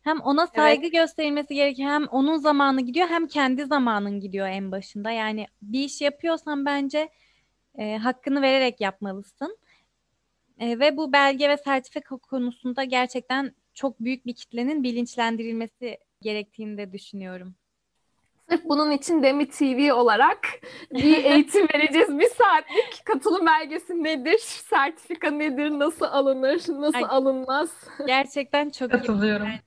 Hem 0.03 0.20
ona 0.20 0.46
saygı 0.46 0.83
evet. 0.83 0.92
gösterilmesi 0.92 1.55
gerekiyor 1.55 1.90
hem 1.90 2.07
onun 2.07 2.37
zamanı 2.37 2.81
gidiyor 2.81 3.09
hem 3.09 3.27
kendi 3.27 3.64
zamanın 3.64 4.20
gidiyor 4.20 4.49
en 4.49 4.73
başında. 4.73 5.11
Yani 5.11 5.46
bir 5.62 5.85
iş 5.85 6.01
yapıyorsan 6.01 6.66
bence 6.66 7.09
e, 7.79 7.96
hakkını 7.96 8.42
vererek 8.42 8.81
yapmalısın. 8.81 9.59
E, 10.59 10.79
ve 10.79 10.96
bu 10.96 11.12
belge 11.12 11.49
ve 11.49 11.57
sertifika 11.57 12.16
konusunda 12.16 12.85
gerçekten 12.85 13.55
çok 13.75 14.01
büyük 14.01 14.27
bir 14.27 14.35
kitlenin 14.35 14.83
bilinçlendirilmesi 14.83 15.99
gerektiğini 16.23 16.79
de 16.79 16.92
düşünüyorum. 16.92 17.55
Sırf 18.51 18.65
bunun 18.65 18.91
için 18.91 19.23
Demi 19.23 19.49
TV 19.49 19.93
olarak 19.93 20.49
bir 20.93 21.25
eğitim 21.25 21.67
vereceğiz. 21.75 22.19
Bir 22.19 22.29
saatlik 22.29 23.05
katılım 23.05 23.47
belgesi 23.47 24.05
nedir? 24.05 24.39
Sertifika 24.39 25.31
nedir? 25.31 25.71
Nasıl 25.71 26.05
alınır? 26.05 26.61
Nasıl 26.69 26.99
Ay, 26.99 27.05
alınmaz? 27.09 27.71
Gerçekten 28.07 28.71
çok 28.71 28.91
Katılıyorum. 28.91 29.47
iyi. 29.47 29.61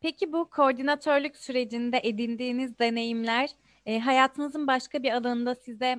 Peki 0.00 0.32
bu 0.32 0.50
koordinatörlük 0.50 1.36
sürecinde 1.36 2.00
edindiğiniz 2.02 2.78
deneyimler 2.78 3.50
e, 3.86 4.00
hayatınızın 4.00 4.66
başka 4.66 5.02
bir 5.02 5.12
alanında 5.12 5.54
size 5.54 5.96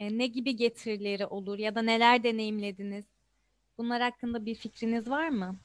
e, 0.00 0.18
ne 0.18 0.26
gibi 0.26 0.56
getirileri 0.56 1.26
olur 1.26 1.58
ya 1.58 1.74
da 1.74 1.82
neler 1.82 2.22
deneyimlediniz? 2.22 3.04
Bunlar 3.78 4.02
hakkında 4.02 4.46
bir 4.46 4.54
fikriniz 4.54 5.10
var 5.10 5.28
mı? 5.28 5.56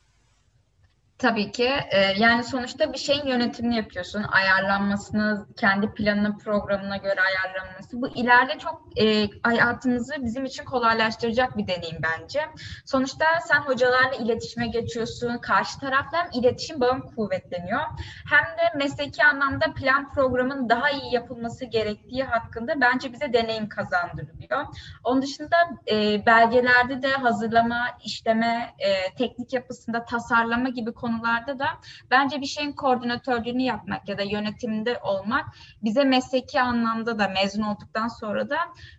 Tabii 1.19 1.51
ki. 1.51 1.69
Ee, 1.91 1.99
yani 2.17 2.43
sonuçta 2.43 2.93
bir 2.93 2.97
şeyin 2.97 3.25
yönetimini 3.27 3.75
yapıyorsun. 3.75 4.23
Ayarlanmasını, 4.23 5.47
kendi 5.57 5.93
planına, 5.93 6.37
programına 6.37 6.97
göre 6.97 7.21
ayarlanması. 7.21 8.01
Bu 8.01 8.07
ileride 8.07 8.59
çok 8.59 8.81
e, 9.01 9.29
hayatımızı 9.43 10.13
bizim 10.19 10.45
için 10.45 10.63
kolaylaştıracak 10.63 11.57
bir 11.57 11.67
deneyim 11.67 11.97
bence. 12.03 12.41
Sonuçta 12.85 13.25
sen 13.47 13.59
hocalarla 13.59 14.15
iletişime 14.15 14.67
geçiyorsun. 14.67 15.37
Karşı 15.37 15.79
tarafla 15.79 16.17
hem 16.17 16.29
iletişim 16.33 16.81
bağın 16.81 17.01
kuvvetleniyor. 17.01 17.81
Hem 18.29 18.57
de 18.57 18.77
mesleki 18.77 19.23
anlamda 19.23 19.73
plan 19.73 20.13
programın 20.13 20.69
daha 20.69 20.89
iyi 20.89 21.13
yapılması 21.13 21.65
gerektiği 21.65 22.23
hakkında 22.23 22.81
bence 22.81 23.13
bize 23.13 23.33
deneyim 23.33 23.69
kazandırılıyor. 23.69 24.65
Onun 25.03 25.21
dışında 25.21 25.57
e, 25.91 26.25
belgelerde 26.25 27.01
de 27.01 27.11
hazırlama, 27.11 27.87
işleme, 28.05 28.75
e, 28.79 29.15
teknik 29.15 29.53
yapısında 29.53 30.05
tasarlama 30.05 30.69
gibi 30.69 30.93
konularda 31.07 31.59
da 31.59 31.67
bence 32.11 32.41
bir 32.41 32.45
şeyin 32.45 32.71
koordinatörlüğünü 32.71 33.61
yapmak 33.61 34.09
ya 34.09 34.17
da 34.17 34.21
yönetimde 34.21 34.99
olmak 34.99 35.45
bize 35.83 36.03
mesleki 36.03 36.61
anlamda 36.61 37.19
da 37.19 37.27
mezun 37.27 37.61
olduktan 37.61 38.07
sonra 38.07 38.49
da 38.49 38.57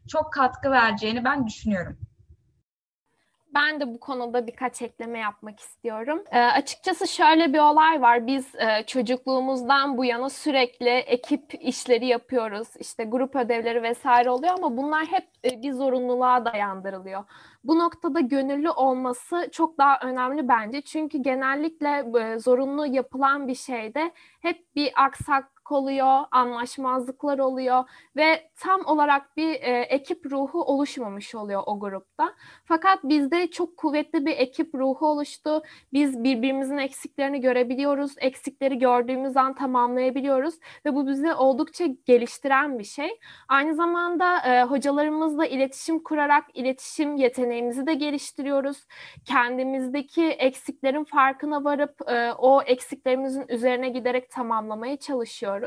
çok 0.09 0.33
katkı 0.33 0.71
vereceğini 0.71 1.25
ben 1.25 1.47
düşünüyorum. 1.47 2.08
Ben 3.59 3.81
de 3.81 3.95
bu 3.95 4.01
konuda 4.01 4.47
birkaç 4.47 4.83
ekleme 4.83 5.19
yapmak 5.19 5.61
istiyorum. 5.61 6.25
E, 6.31 6.41
açıkçası 6.41 7.09
şöyle 7.09 7.53
bir 7.53 7.59
olay 7.59 8.03
var. 8.03 8.27
Biz 8.27 8.55
e, 8.55 8.87
çocukluğumuzdan 8.87 9.99
bu 9.99 10.05
yana 10.05 10.31
sürekli 10.31 10.89
ekip 10.89 11.55
işleri 11.61 12.07
yapıyoruz. 12.07 12.69
İşte 12.81 13.05
grup 13.05 13.37
ödevleri 13.37 13.83
vesaire 13.83 14.31
oluyor 14.31 14.55
ama 14.55 14.77
bunlar 14.77 15.07
hep 15.07 15.25
e, 15.45 15.63
bir 15.63 15.73
zorunluluğa 15.73 16.45
dayandırılıyor. 16.45 17.25
Bu 17.65 17.79
noktada 17.79 18.21
gönüllü 18.21 18.71
olması 18.71 19.49
çok 19.53 19.79
daha 19.79 19.99
önemli 20.03 20.49
bence. 20.49 20.83
Çünkü 20.83 21.19
genellikle 21.19 22.05
e, 22.21 22.39
zorunlu 22.39 22.87
yapılan 22.87 23.49
bir 23.49 23.55
şeyde 23.55 24.13
hep 24.41 24.77
bir 24.77 24.93
aksak 24.97 25.58
oluyor, 25.73 26.25
anlaşmazlıklar 26.31 27.39
oluyor 27.39 27.85
ve 28.17 28.51
tam 28.57 28.87
olarak 28.87 29.37
bir 29.37 29.51
e, 29.51 29.81
ekip 29.81 30.27
ruhu 30.27 30.63
oluşmamış 30.63 31.35
oluyor 31.35 31.63
o 31.67 31.81
grupta. 31.81 32.35
Fakat 32.65 33.05
bizde 33.05 33.51
çok 33.51 33.77
kuvvetli 33.77 34.27
bir 34.27 34.37
ekip 34.37 34.75
ruhu 34.75 35.07
oluştu. 35.07 35.63
Biz 35.93 36.25
birbirimizin 36.25 36.79
eksiklerini 36.79 37.41
görebiliyoruz. 37.41 38.15
Eksikleri 38.19 38.79
gördüğümüz 38.79 39.37
an 39.37 39.55
tamamlayabiliyoruz 39.55 40.55
ve 40.87 40.95
bu 40.95 41.07
bizi 41.09 41.35
oldukça 41.35 41.85
geliştiren 42.05 42.79
bir 42.79 42.85
şey. 42.85 43.19
Aynı 43.49 43.75
zamanda 43.75 44.39
e, 44.39 44.63
hocalarımızla 44.63 45.47
iletişim 45.47 46.03
kurarak 46.03 46.45
iletişim 46.55 47.17
yeteneğimizi 47.17 47.87
de 47.87 47.95
geliştiriyoruz. 47.95 48.87
Kendimizdeki 49.25 50.25
eksiklerin 50.25 51.05
farkına 51.05 51.65
varıp 51.65 52.11
e, 52.11 52.33
o 52.33 52.63
eksiklerimizin 52.63 53.45
üzerine 53.49 53.89
giderek 53.89 54.31
tamamlamaya 54.31 54.97
çalışıyoruz. 54.97 55.58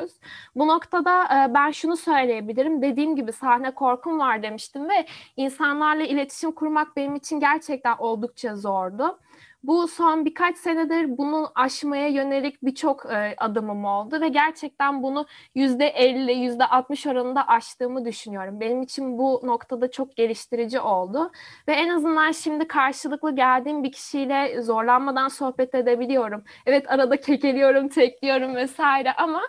Bu 0.56 0.68
noktada 0.68 1.24
e, 1.24 1.54
ben 1.54 1.72
şunu 1.72 1.98
söyleyebilirim. 1.98 2.82
Dediğim 2.82 3.16
gibi 3.16 3.32
sahne 3.32 3.72
korkum 3.72 4.20
var 4.20 4.44
demiştim 4.44 4.90
ve 4.90 5.06
insanlarla 5.38 6.04
iletişim 6.04 6.52
kurmak 6.52 6.96
benim 6.96 7.16
için 7.16 7.40
gerçekten 7.40 7.96
oldukça 7.98 8.56
zordu. 8.56 9.20
Bu 9.64 9.88
son 9.88 10.26
birkaç 10.26 10.58
senedir 10.58 11.18
bunu 11.18 11.52
aşmaya 11.56 12.08
yönelik 12.08 12.64
birçok 12.64 13.06
e, 13.06 13.36
adımım 13.38 13.86
oldu 13.86 14.22
ve 14.22 14.28
gerçekten 14.28 15.04
bunu 15.04 15.26
yüzde 15.56 15.88
50, 15.88 16.32
yüzde 16.32 16.66
60 16.66 17.08
oranında 17.08 17.48
aştığımı 17.48 18.06
düşünüyorum. 18.06 18.60
Benim 18.60 18.82
için 18.82 19.18
bu 19.18 19.42
noktada 19.44 19.92
çok 19.92 20.16
geliştirici 20.16 20.80
oldu 20.80 21.32
ve 21.68 21.74
en 21.74 21.90
azından 21.90 22.32
şimdi 22.32 22.68
karşılıklı 22.68 23.36
geldiğim 23.36 23.84
bir 23.84 23.92
kişiyle 23.92 24.62
zorlanmadan 24.62 25.28
sohbet 25.28 25.76
edebiliyorum. 25.76 26.44
Evet 26.66 26.92
arada 26.92 27.20
kekeliyorum, 27.20 27.88
tekliyorum 27.90 28.56
vesaire 28.56 29.14
ama 29.14 29.42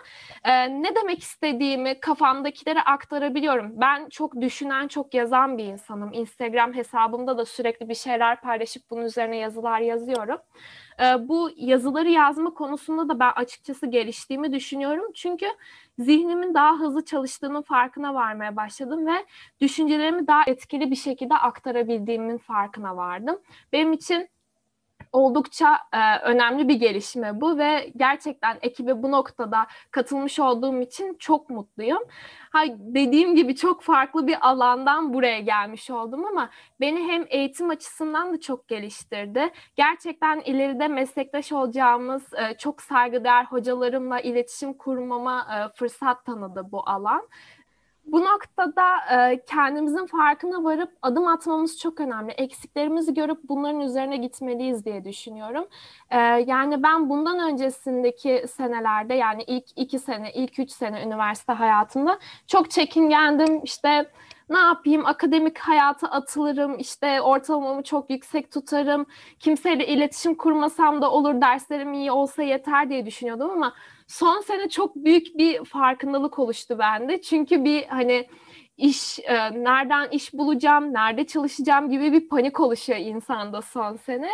e, 0.43 0.81
ne 0.83 0.95
demek 0.95 1.19
istediğimi 1.19 1.99
kafamdakileri 1.99 2.81
aktarabiliyorum. 2.81 3.71
Ben 3.81 4.09
çok 4.09 4.41
düşünen, 4.41 4.87
çok 4.87 5.13
yazan 5.13 5.57
bir 5.57 5.65
insanım. 5.65 6.13
Instagram 6.13 6.73
hesabımda 6.73 7.37
da 7.37 7.45
sürekli 7.45 7.89
bir 7.89 7.95
şeyler 7.95 8.41
paylaşıp 8.41 8.83
bunun 8.89 9.01
üzerine 9.01 9.37
yazılar 9.37 9.79
yazıyorum 9.79 10.02
yazıyorum. 10.03 10.37
E, 10.99 11.27
bu 11.27 11.51
yazıları 11.55 12.09
yazma 12.09 12.53
konusunda 12.53 13.09
da 13.09 13.19
ben 13.19 13.31
açıkçası 13.35 13.87
geliştiğimi 13.87 14.53
düşünüyorum. 14.53 15.11
Çünkü 15.15 15.45
zihnimin 15.99 16.53
daha 16.53 16.79
hızlı 16.79 17.05
çalıştığının 17.05 17.61
farkına 17.61 18.13
varmaya 18.13 18.55
başladım 18.55 19.07
ve 19.07 19.25
düşüncelerimi 19.61 20.27
daha 20.27 20.43
etkili 20.47 20.91
bir 20.91 20.95
şekilde 20.95 21.33
aktarabildiğimin 21.33 22.37
farkına 22.37 22.97
vardım. 22.97 23.39
Benim 23.73 23.93
için 23.93 24.29
oldukça 25.13 25.77
e, 25.93 26.19
önemli 26.19 26.67
bir 26.67 26.75
gelişme 26.75 27.41
bu 27.41 27.57
ve 27.57 27.91
gerçekten 27.97 28.57
ekibe 28.61 29.03
bu 29.03 29.11
noktada 29.11 29.67
katılmış 29.91 30.39
olduğum 30.39 30.81
için 30.81 31.15
çok 31.19 31.49
mutluyum. 31.49 32.03
Ha, 32.51 32.63
dediğim 32.77 33.35
gibi 33.35 33.55
çok 33.55 33.81
farklı 33.81 34.27
bir 34.27 34.47
alandan 34.49 35.13
buraya 35.13 35.39
gelmiş 35.39 35.89
oldum 35.89 36.25
ama 36.25 36.49
beni 36.79 37.07
hem 37.11 37.25
eğitim 37.29 37.69
açısından 37.69 38.33
da 38.33 38.39
çok 38.39 38.67
geliştirdi. 38.67 39.49
Gerçekten 39.75 40.39
ileride 40.39 40.87
meslektaş 40.87 41.51
olacağımız 41.51 42.23
e, 42.33 42.57
çok 42.57 42.81
saygıdeğer 42.81 43.45
hocalarımla 43.45 44.19
iletişim 44.19 44.73
kurmama 44.73 45.47
e, 45.55 45.75
fırsat 45.77 46.25
tanıdı 46.25 46.71
bu 46.71 46.89
alan 46.89 47.27
bu 48.05 48.25
noktada 48.25 48.83
e, 49.11 49.43
kendimizin 49.45 50.05
farkına 50.05 50.63
varıp 50.63 50.91
adım 51.01 51.27
atmamız 51.27 51.79
çok 51.79 51.99
önemli. 51.99 52.31
Eksiklerimizi 52.31 53.13
görüp 53.13 53.39
bunların 53.43 53.79
üzerine 53.79 54.17
gitmeliyiz 54.17 54.85
diye 54.85 55.05
düşünüyorum. 55.05 55.67
E, 56.09 56.17
yani 56.19 56.83
ben 56.83 57.09
bundan 57.09 57.39
öncesindeki 57.39 58.45
senelerde 58.47 59.13
yani 59.13 59.43
ilk 59.47 59.65
iki 59.75 59.99
sene, 59.99 60.33
ilk 60.33 60.59
üç 60.59 60.71
sene 60.71 61.03
üniversite 61.03 61.53
hayatımda 61.53 62.19
çok 62.47 62.71
çekingendim. 62.71 63.61
İşte 63.63 64.11
ne 64.49 64.59
yapayım 64.59 65.05
akademik 65.05 65.59
hayata 65.59 66.07
atılırım 66.07 66.79
işte 66.79 67.21
ortalamamı 67.21 67.83
çok 67.83 68.09
yüksek 68.09 68.51
tutarım 68.51 69.05
kimseyle 69.39 69.87
iletişim 69.87 70.35
kurmasam 70.35 71.01
da 71.01 71.11
olur 71.11 71.41
derslerim 71.41 71.93
iyi 71.93 72.11
olsa 72.11 72.43
yeter 72.43 72.89
diye 72.89 73.05
düşünüyordum 73.05 73.49
ama 73.51 73.73
son 74.13 74.41
sene 74.41 74.69
çok 74.69 74.95
büyük 74.95 75.37
bir 75.37 75.65
farkındalık 75.65 76.39
oluştu 76.39 76.79
bende 76.79 77.21
çünkü 77.21 77.63
bir 77.63 77.83
hani 77.83 78.27
iş 78.77 79.19
e, 79.19 79.63
nereden 79.63 80.09
iş 80.09 80.33
bulacağım, 80.33 80.93
nerede 80.93 81.27
çalışacağım 81.27 81.89
gibi 81.89 82.11
bir 82.11 82.29
panik 82.29 82.59
oluşuyor 82.59 82.99
insanda 82.99 83.61
son 83.61 83.95
sene 83.95 84.29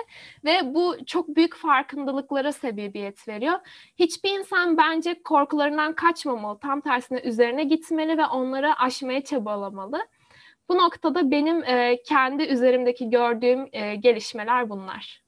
ve 0.45 0.73
bu 0.73 0.95
çok 1.05 1.35
büyük 1.35 1.55
farkındalıklara 1.55 2.51
sebebiyet 2.51 3.27
veriyor. 3.27 3.59
Hiçbir 3.99 4.39
insan 4.39 4.77
bence 4.77 5.23
korkularından 5.23 5.93
kaçmamalı, 5.93 6.59
tam 6.59 6.81
tersine 6.81 7.19
üzerine 7.19 7.63
gitmeli 7.63 8.17
ve 8.17 8.25
onları 8.25 8.73
aşmaya 8.73 9.23
çabalamalı. 9.23 10.07
Bu 10.69 10.77
noktada 10.77 11.31
benim 11.31 11.63
e, 11.63 12.01
kendi 12.03 12.43
üzerimdeki 12.43 13.09
gördüğüm 13.09 13.67
e, 13.71 13.95
gelişmeler 13.95 14.69
bunlar. 14.69 15.21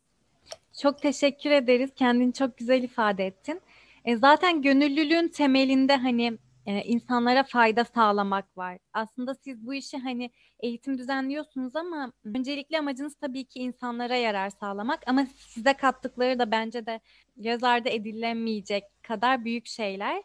Çok 0.82 1.02
teşekkür 1.02 1.52
ederiz. 1.52 1.90
Kendini 1.96 2.34
çok 2.34 2.58
güzel 2.58 2.84
ifade 2.84 3.26
ettin. 3.26 3.62
E, 4.06 4.18
zaten 4.18 4.62
gönüllülüğün 4.62 5.28
temelinde 5.28 5.96
hani 5.96 6.38
e, 6.66 6.84
insanlara 6.84 7.44
fayda 7.44 7.86
sağlamak 7.86 8.58
var. 8.58 8.78
Aslında 8.94 9.36
siz 9.36 9.66
bu 9.68 9.74
işi 9.74 9.98
hani 9.98 10.32
eğitim 10.60 10.98
düzenliyorsunuz 10.98 11.76
ama 11.76 12.12
öncelikli 12.36 12.80
amacınız 12.80 13.16
tabii 13.16 13.46
ki 13.46 13.60
insanlara 13.60 14.16
yarar 14.16 14.50
sağlamak 14.50 15.00
ama 15.08 15.26
size 15.36 15.74
kattıkları 15.74 16.40
da 16.40 16.52
bence 16.52 16.86
de 16.86 17.00
göz 17.38 17.64
ardı 17.64 17.90
edilemeyecek 17.90 18.84
kadar 19.04 19.46
büyük 19.46 19.68
şeyler. 19.68 20.24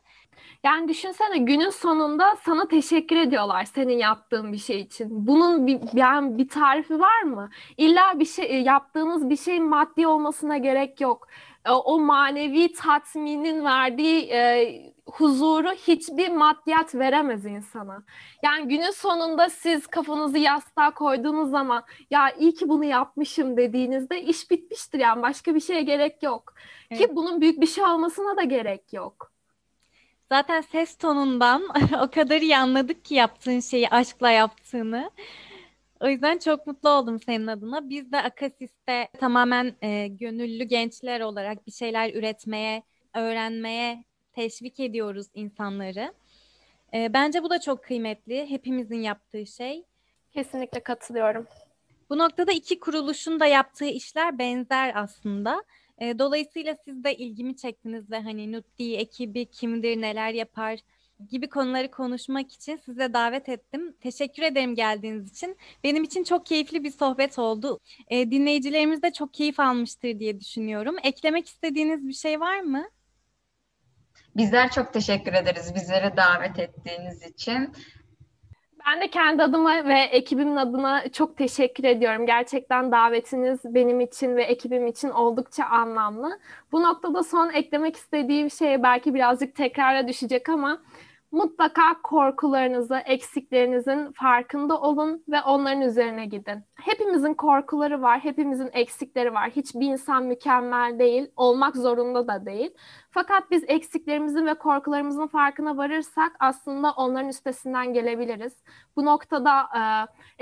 Yani 0.65 0.89
düşünsene 0.89 1.39
günün 1.39 1.71
sonunda 1.71 2.37
sana 2.45 2.69
teşekkür 2.69 3.17
ediyorlar 3.17 3.65
senin 3.65 3.99
yaptığın 3.99 4.53
bir 4.53 4.59
şey 4.59 4.81
için. 4.81 5.09
Bunun 5.27 5.67
bir, 5.67 5.81
yani 5.95 6.39
bir 6.39 6.49
tarifi 6.49 7.01
var 7.01 7.23
mı? 7.23 7.51
İlla 7.77 8.21
bir 8.21 8.25
şey 8.25 8.63
yaptığınız 8.63 9.31
bir 9.31 9.37
şeyin 9.37 9.65
maddi 9.65 10.07
olmasına 10.07 10.57
gerek 10.57 11.01
yok. 11.01 11.29
O 11.73 11.99
manevi 11.99 12.73
tatminin 12.73 13.65
verdiği 13.65 14.31
e, 14.31 14.97
huzuru 15.07 15.73
hiçbir 15.73 16.29
maddiyat 16.29 16.95
veremez 16.95 17.47
insana. 17.47 18.03
Yani 18.43 18.69
günün 18.69 18.91
sonunda 18.91 19.51
siz 19.51 19.87
kafanızı 19.87 20.39
yastığa 20.39 20.95
koyduğunuz 20.95 21.51
zaman 21.51 21.85
ya 22.11 22.31
iyi 22.31 22.55
ki 22.55 22.69
bunu 22.69 22.85
yapmışım 22.85 23.57
dediğinizde 23.57 24.23
iş 24.23 24.51
bitmiştir 24.51 24.99
yani 24.99 25.23
başka 25.23 25.55
bir 25.55 25.61
şeye 25.61 25.83
gerek 25.83 26.23
yok. 26.23 26.55
Evet. 26.91 27.03
Ki 27.03 27.17
bunun 27.17 27.41
büyük 27.41 27.61
bir 27.61 27.67
şey 27.67 27.85
olmasına 27.85 28.37
da 28.37 28.43
gerek 28.43 28.93
yok. 28.93 29.33
Zaten 30.29 30.61
ses 30.61 30.97
tonundan 30.97 31.63
o 32.03 32.11
kadar 32.11 32.41
iyi 32.41 32.57
anladık 32.57 33.05
ki 33.05 33.15
yaptığın 33.15 33.61
şeyi 33.61 33.89
aşkla 33.89 34.31
yaptığını. 34.31 35.11
O 36.01 36.09
yüzden 36.09 36.39
çok 36.39 36.67
mutlu 36.67 36.91
oldum 36.91 37.21
senin 37.21 37.47
adına. 37.47 37.89
Biz 37.89 38.13
de 38.13 38.23
Akasis'te 38.23 39.09
tamamen 39.21 39.75
e, 39.83 40.09
gönüllü 40.09 40.65
gençler 40.65 41.21
olarak 41.21 41.67
bir 41.67 41.73
şeyler 41.73 42.15
üretmeye, 42.15 42.83
öğrenmeye 43.15 44.05
teşvik 44.33 44.81
ediyoruz 44.81 45.27
insanları. 45.35 46.15
E, 46.95 47.13
bence 47.13 47.43
bu 47.43 47.51
da 47.51 47.61
çok 47.61 47.85
kıymetli. 47.85 48.51
Hepimizin 48.51 49.01
yaptığı 49.01 49.47
şey. 49.47 49.85
Kesinlikle 50.33 50.81
katılıyorum. 50.81 51.47
Bu 52.11 52.19
noktada 52.19 52.53
iki 52.53 52.81
kuruluşun 52.81 53.41
da 53.41 53.47
yaptığı 53.47 53.85
işler 53.85 54.39
benzer 54.39 54.93
aslında. 54.95 55.65
E, 55.99 56.19
dolayısıyla 56.19 56.77
siz 56.85 57.05
de 57.05 57.17
ilgimi 57.17 57.57
çektiniz 57.57 58.11
ve 58.11 58.21
hani 58.21 58.53
Nutti 58.53 58.97
ekibi 58.97 59.47
kimdir, 59.47 60.01
neler 60.01 60.33
yapar 60.33 60.79
gibi 61.31 61.49
konuları 61.49 61.91
konuşmak 61.91 62.53
için 62.53 62.77
size 62.77 63.13
davet 63.13 63.49
ettim. 63.49 63.97
Teşekkür 64.01 64.43
ederim 64.43 64.75
geldiğiniz 64.75 65.31
için. 65.31 65.57
Benim 65.85 66.05
için 66.05 66.25
çok 66.25 66.47
keyifli 66.47 66.85
bir 66.85 66.91
sohbet 66.91 67.39
oldu. 67.39 67.81
E, 68.09 68.31
dinleyicilerimiz 68.31 69.03
de 69.03 69.13
çok 69.13 69.35
keyif 69.35 69.61
almıştır 69.61 70.19
diye 70.19 70.41
düşünüyorum. 70.41 70.97
Eklemek 71.03 71.47
istediğiniz 71.49 72.09
bir 72.09 72.13
şey 72.13 72.41
var 72.41 72.61
mı? 72.61 72.89
Bizler 74.37 74.71
çok 74.71 74.93
teşekkür 74.93 75.33
ederiz 75.33 75.75
bizleri 75.75 76.17
davet 76.17 76.59
ettiğiniz 76.59 77.23
için. 77.23 77.73
Ben 78.87 79.01
de 79.01 79.11
kendi 79.11 79.43
adıma 79.43 79.85
ve 79.85 80.01
ekibimin 80.01 80.57
adına 80.57 81.09
çok 81.09 81.37
teşekkür 81.37 81.85
ediyorum. 81.85 82.27
Gerçekten 82.27 82.93
davetiniz 82.93 83.61
benim 83.65 84.01
için 84.01 84.37
ve 84.37 84.43
ekibim 84.43 84.87
için 84.87 85.11
oldukça 85.11 85.65
anlamlı. 85.65 86.39
Bu 86.73 86.83
noktada 86.83 87.23
son 87.23 87.51
eklemek 87.51 87.97
istediğim 87.97 88.51
şey 88.51 88.83
belki 88.83 89.15
birazcık 89.15 89.55
tekrara 89.55 90.09
düşecek 90.09 90.49
ama 90.49 90.83
mutlaka 91.33 92.03
korkularınızı, 92.03 92.97
eksiklerinizin 92.97 94.13
farkında 94.13 94.81
olun 94.81 95.25
ve 95.29 95.43
onların 95.43 95.83
üzerine 95.83 96.27
gidin. 96.27 96.65
Hepimizin 96.77 97.35
korkuları 97.35 98.03
var, 98.03 98.21
hepimizin 98.21 98.71
eksikleri 98.73 99.35
var. 99.35 99.51
Hiçbir 99.51 99.87
insan 99.87 100.25
mükemmel 100.25 100.99
değil, 100.99 101.31
olmak 101.37 101.77
zorunda 101.77 102.29
da 102.29 102.47
değil. 102.47 102.75
Fakat 103.11 103.51
biz 103.51 103.65
eksiklerimizin 103.67 104.47
ve 104.47 104.55
korkularımızın 104.55 105.27
farkına 105.27 105.77
varırsak 105.77 106.33
aslında 106.41 106.93
onların 106.93 107.29
üstesinden 107.29 107.93
gelebiliriz. 107.93 108.53
Bu 108.97 109.05
noktada 109.05 109.61
e, 109.61 109.83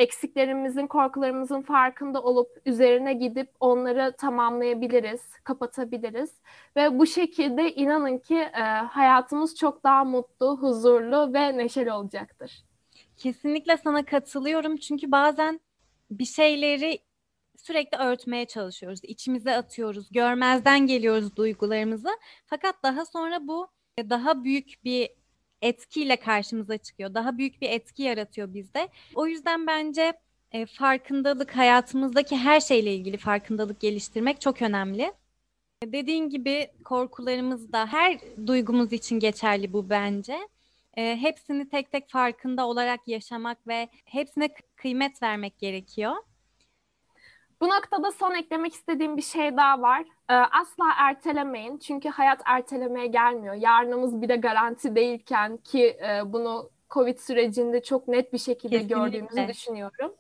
eksiklerimizin, 0.02 0.86
korkularımızın 0.86 1.62
farkında 1.62 2.22
olup 2.22 2.48
üzerine 2.66 3.12
gidip 3.12 3.50
onları 3.60 4.14
tamamlayabiliriz, 4.18 5.22
kapatabiliriz. 5.44 6.30
Ve 6.76 6.98
bu 6.98 7.06
şekilde 7.06 7.74
inanın 7.74 8.18
ki 8.18 8.38
e, 8.38 8.62
hayatımız 8.90 9.56
çok 9.56 9.84
daha 9.84 10.04
mutlu, 10.04 10.58
huzurlu 10.60 11.34
ve 11.34 11.58
neşeli 11.58 11.92
olacaktır. 11.92 12.64
Kesinlikle 13.16 13.76
sana 13.76 14.04
katılıyorum 14.04 14.76
çünkü 14.76 15.12
bazen 15.12 15.60
bir 16.18 16.24
şeyleri 16.24 16.98
sürekli 17.56 17.98
örtmeye 17.98 18.44
çalışıyoruz. 18.46 19.00
içimize 19.02 19.56
atıyoruz. 19.56 20.12
Görmezden 20.12 20.86
geliyoruz 20.86 21.36
duygularımızı. 21.36 22.08
Fakat 22.46 22.74
daha 22.82 23.06
sonra 23.06 23.46
bu 23.46 23.68
daha 23.98 24.44
büyük 24.44 24.84
bir 24.84 25.10
etkiyle 25.62 26.16
karşımıza 26.16 26.78
çıkıyor. 26.78 27.14
Daha 27.14 27.38
büyük 27.38 27.60
bir 27.60 27.70
etki 27.70 28.02
yaratıyor 28.02 28.54
bizde. 28.54 28.88
O 29.14 29.26
yüzden 29.26 29.66
bence 29.66 30.12
e, 30.52 30.66
farkındalık 30.66 31.56
hayatımızdaki 31.56 32.36
her 32.36 32.60
şeyle 32.60 32.94
ilgili 32.94 33.16
farkındalık 33.16 33.80
geliştirmek 33.80 34.40
çok 34.40 34.62
önemli. 34.62 35.12
Dediğin 35.84 36.28
gibi 36.28 36.68
korkularımız 36.84 37.72
da 37.72 37.86
her 37.86 38.18
duygumuz 38.46 38.92
için 38.92 39.18
geçerli 39.18 39.72
bu 39.72 39.90
bence. 39.90 40.48
E, 40.96 41.16
hepsini 41.16 41.68
tek 41.68 41.92
tek 41.92 42.08
farkında 42.08 42.66
olarak 42.66 43.08
yaşamak 43.08 43.66
ve 43.66 43.88
hepsine 44.04 44.54
kıymet 44.76 45.22
vermek 45.22 45.58
gerekiyor. 45.58 46.16
Bu 47.60 47.68
noktada 47.68 48.12
son 48.12 48.34
eklemek 48.34 48.72
istediğim 48.72 49.16
bir 49.16 49.22
şey 49.22 49.56
daha 49.56 49.82
var. 49.82 50.04
Ee, 50.30 50.34
asla 50.34 50.84
ertelemeyin. 50.96 51.78
Çünkü 51.78 52.08
hayat 52.08 52.40
ertelemeye 52.44 53.06
gelmiyor. 53.06 53.54
Yarınımız 53.54 54.22
bir 54.22 54.28
de 54.28 54.36
garanti 54.36 54.94
değilken 54.94 55.56
ki 55.56 55.86
e, 55.86 56.32
bunu 56.32 56.70
Covid 56.90 57.18
sürecinde 57.18 57.82
çok 57.82 58.08
net 58.08 58.32
bir 58.32 58.38
şekilde 58.38 58.78
Kesinlikle. 58.78 58.96
gördüğümüzü 58.96 59.48
düşünüyorum. 59.48 60.14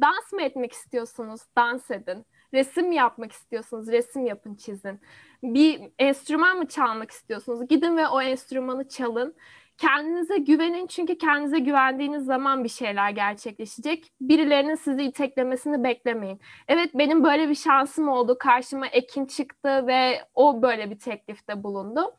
Dans 0.00 0.32
mı 0.32 0.42
etmek 0.42 0.72
istiyorsunuz? 0.72 1.40
Dans 1.56 1.90
edin. 1.90 2.26
Resim 2.54 2.92
yapmak 2.92 3.32
istiyorsunuz? 3.32 3.88
Resim 3.88 4.26
yapın, 4.26 4.54
çizin. 4.54 5.00
Bir 5.42 5.80
enstrüman 5.98 6.56
mı 6.56 6.68
çalmak 6.68 7.10
istiyorsunuz? 7.10 7.68
Gidin 7.68 7.96
ve 7.96 8.08
o 8.08 8.22
enstrümanı 8.22 8.88
çalın. 8.88 9.34
Kendinize 9.78 10.38
güvenin 10.38 10.86
çünkü 10.86 11.18
kendinize 11.18 11.58
güvendiğiniz 11.58 12.24
zaman 12.24 12.64
bir 12.64 12.68
şeyler 12.68 13.10
gerçekleşecek. 13.10 14.12
Birilerinin 14.20 14.74
sizi 14.74 15.02
iteklemesini 15.02 15.84
beklemeyin. 15.84 16.40
Evet 16.68 16.90
benim 16.94 17.24
böyle 17.24 17.48
bir 17.48 17.54
şansım 17.54 18.08
oldu. 18.08 18.36
Karşıma 18.38 18.86
Ekin 18.86 19.26
çıktı 19.26 19.86
ve 19.86 20.24
o 20.34 20.62
böyle 20.62 20.90
bir 20.90 20.98
teklifte 20.98 21.62
bulundu. 21.62 22.16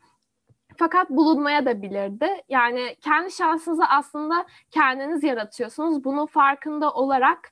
Fakat 0.77 1.09
bulunmaya 1.09 1.65
da 1.65 1.81
bilirdi. 1.81 2.27
Yani 2.49 2.95
kendi 3.01 3.31
şansınızı 3.31 3.83
aslında 3.89 4.45
kendiniz 4.71 5.23
yaratıyorsunuz. 5.23 6.03
Bunun 6.03 6.25
farkında 6.25 6.91
olarak 6.93 7.51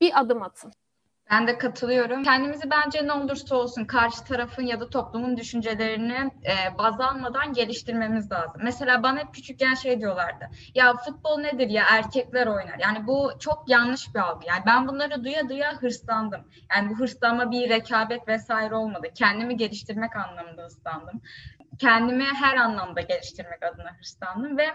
bir 0.00 0.20
adım 0.20 0.42
atın. 0.42 0.72
Ben 1.30 1.46
de 1.46 1.58
katılıyorum. 1.58 2.22
Kendimizi 2.22 2.70
bence 2.70 3.06
ne 3.06 3.12
olursa 3.12 3.56
olsun 3.56 3.84
karşı 3.84 4.24
tarafın 4.24 4.62
ya 4.62 4.80
da 4.80 4.90
toplumun 4.90 5.36
düşüncelerini 5.36 6.30
e, 6.44 6.78
baz 6.78 7.00
almadan 7.00 7.52
geliştirmemiz 7.52 8.32
lazım. 8.32 8.60
Mesela 8.64 9.02
bana 9.02 9.18
hep 9.18 9.34
küçükken 9.34 9.74
şey 9.74 10.00
diyorlardı. 10.00 10.44
Ya 10.74 10.96
futbol 10.96 11.38
nedir 11.38 11.68
ya 11.68 11.84
erkekler 11.90 12.46
oynar. 12.46 12.78
Yani 12.78 13.06
bu 13.06 13.32
çok 13.38 13.64
yanlış 13.68 14.14
bir 14.14 14.20
algı. 14.20 14.46
Yani 14.46 14.62
ben 14.66 14.88
bunları 14.88 15.24
duya 15.24 15.48
duya 15.48 15.72
hırslandım. 15.72 16.40
Yani 16.76 16.90
bu 16.90 16.98
hırslanma 16.98 17.50
bir 17.50 17.68
rekabet 17.68 18.28
vesaire 18.28 18.74
olmadı. 18.74 19.06
Kendimi 19.14 19.56
geliştirmek 19.56 20.16
anlamında 20.16 20.62
hırslandım 20.62 21.20
kendimi 21.78 22.24
her 22.24 22.56
anlamda 22.56 23.00
geliştirmek 23.00 23.62
adına 23.62 23.90
hırslandım 23.98 24.58
ve 24.58 24.66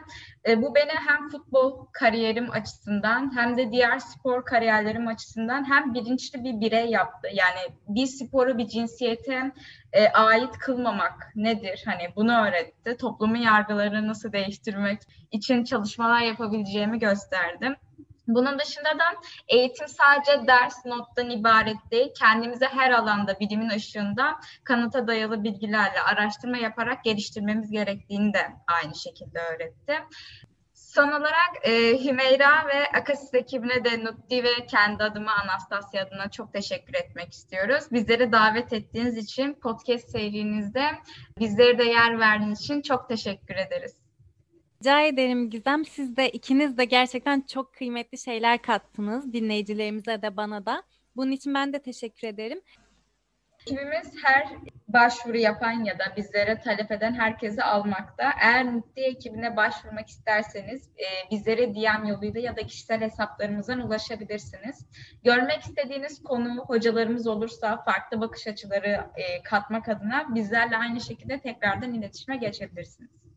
e, 0.48 0.62
bu 0.62 0.76
beni 0.76 0.92
hem 1.08 1.30
futbol 1.30 1.86
kariyerim 1.92 2.52
açısından 2.52 3.38
hem 3.38 3.58
de 3.58 3.72
diğer 3.72 4.00
spor 4.00 4.46
kariyerlerim 4.46 5.08
açısından 5.08 5.70
hem 5.70 5.94
bilinçli 5.94 6.44
bir 6.44 6.62
birey 6.62 6.90
yaptı. 6.90 7.30
Yani 7.34 7.60
bir 7.88 8.06
sporu 8.06 8.58
bir 8.58 8.68
cinsiyete 8.68 9.52
e, 9.94 10.08
ait 10.08 10.58
kılmamak 10.58 11.32
nedir? 11.36 11.82
Hani 11.86 12.16
bunu 12.16 12.48
öğretti. 12.48 12.98
Toplumun 12.98 13.38
yargılarını 13.38 14.08
nasıl 14.08 14.32
değiştirmek 14.32 15.02
için 15.32 15.64
çalışmalar 15.64 16.22
yapabileceğimi 16.22 17.00
gösterdim. 17.00 17.76
Bunun 18.36 18.60
dışında 18.60 18.90
da 19.00 19.06
eğitim 19.48 19.88
sadece 19.88 20.48
ders 20.48 20.86
nottan 20.86 21.30
ibaret 21.30 21.78
değil. 21.92 22.10
Kendimize 22.20 22.66
her 22.66 22.92
alanda 22.92 23.40
bilimin 23.40 23.70
ışığında 23.70 24.40
kanıta 24.64 25.08
dayalı 25.08 25.44
bilgilerle 25.44 26.02
araştırma 26.02 26.58
yaparak 26.58 27.04
geliştirmemiz 27.04 27.72
gerektiğini 27.72 28.34
de 28.34 28.48
aynı 28.68 28.96
şekilde 28.96 29.40
öğretti. 29.40 29.94
Son 30.74 31.08
olarak 31.08 31.52
e, 31.64 32.04
Hümeyra 32.06 32.68
ve 32.68 32.88
Akasis 32.98 33.34
ekibine 33.34 33.86
de 33.86 34.04
Nutti 34.04 34.44
ve 34.44 34.66
kendi 34.66 35.04
adıma 35.04 35.32
Anastasya 35.32 36.04
adına 36.04 36.32
çok 36.32 36.54
teşekkür 36.54 36.94
etmek 36.94 37.34
istiyoruz. 37.34 37.84
Bizleri 37.92 38.32
davet 38.32 38.74
ettiğiniz 38.74 39.18
için 39.18 39.54
podcast 39.54 40.10
serinizde 40.10 40.86
bizlere 41.40 41.78
de 41.78 41.84
yer 41.84 42.20
verdiğiniz 42.20 42.62
için 42.62 42.82
çok 42.82 43.10
teşekkür 43.10 43.56
ederiz. 43.56 44.09
Rica 44.84 45.02
ederim 45.02 45.50
Gizem. 45.50 45.86
Siz 45.86 46.18
de 46.18 46.30
ikiniz 46.30 46.78
de 46.78 46.86
gerçekten 46.86 47.42
çok 47.42 47.74
kıymetli 47.74 48.18
şeyler 48.18 48.62
kattınız 48.62 49.34
dinleyicilerimize 49.34 50.22
de 50.22 50.38
bana 50.38 50.66
da. 50.66 50.84
Bunun 51.16 51.32
için 51.32 51.54
ben 51.54 51.74
de 51.74 51.82
teşekkür 51.82 52.28
ederim. 52.28 52.62
Ekibimiz 53.62 54.14
her 54.24 54.48
başvuru 54.88 55.38
yapan 55.38 55.84
ya 55.84 56.00
da 56.00 56.04
bizlere 56.18 56.60
talep 56.60 56.92
eden 56.92 57.14
herkesi 57.14 57.64
almakta. 57.64 58.32
Eğer 58.42 58.66
Mutlu 58.66 59.02
ekibine 59.02 59.56
başvurmak 59.58 60.10
isterseniz 60.10 60.88
e, 60.88 61.32
bizlere 61.32 61.76
DM 61.76 62.06
yoluyla 62.06 62.42
ya 62.42 62.58
da 62.58 62.62
kişisel 62.62 63.02
hesaplarımızdan 63.02 63.80
ulaşabilirsiniz. 63.80 64.86
Görmek 65.24 65.62
istediğiniz 65.62 66.24
konu 66.24 66.58
hocalarımız 66.68 67.28
olursa 67.28 67.84
farklı 67.84 68.22
bakış 68.22 68.48
açıları 68.48 69.08
e, 69.16 69.44
katmak 69.44 69.90
adına 69.90 70.36
bizlerle 70.36 70.78
aynı 70.78 71.02
şekilde 71.02 71.40
tekrardan 71.40 71.94
iletişime 71.94 72.38
geçebilirsiniz 72.38 73.29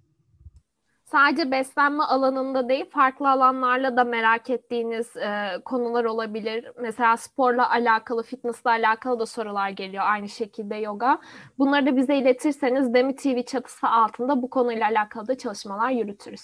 sadece 1.12 1.50
beslenme 1.50 2.02
alanında 2.02 2.68
değil 2.68 2.84
farklı 2.90 3.30
alanlarla 3.30 3.96
da 3.96 4.04
merak 4.04 4.50
ettiğiniz 4.50 5.16
e, 5.16 5.58
konular 5.64 6.04
olabilir. 6.04 6.72
Mesela 6.80 7.16
sporla 7.16 7.70
alakalı, 7.70 8.22
fitnessle 8.22 8.70
alakalı 8.70 9.18
da 9.18 9.26
sorular 9.26 9.68
geliyor 9.68 10.04
aynı 10.06 10.28
şekilde 10.28 10.76
yoga. 10.76 11.20
Bunları 11.58 11.86
da 11.86 11.96
bize 11.96 12.16
iletirseniz 12.16 12.94
Demi 12.94 13.16
TV 13.16 13.42
çatısı 13.42 13.88
altında 13.88 14.42
bu 14.42 14.50
konuyla 14.50 14.88
alakalı 14.88 15.28
da 15.28 15.38
çalışmalar 15.38 15.90
yürütürüz. 15.90 16.42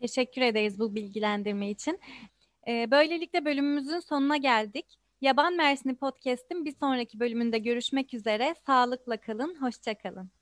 Teşekkür 0.00 0.42
ederiz 0.42 0.78
bu 0.78 0.94
bilgilendirme 0.94 1.70
için. 1.70 2.00
Ee, 2.68 2.90
böylelikle 2.90 3.44
bölümümüzün 3.44 4.00
sonuna 4.00 4.36
geldik. 4.36 4.86
Yaban 5.20 5.54
Mersini 5.54 5.96
Podcast'in 5.96 6.64
bir 6.64 6.74
sonraki 6.80 7.20
bölümünde 7.20 7.58
görüşmek 7.58 8.14
üzere. 8.14 8.54
Sağlıkla 8.66 9.16
kalın, 9.16 9.56
hoşçakalın. 9.60 10.35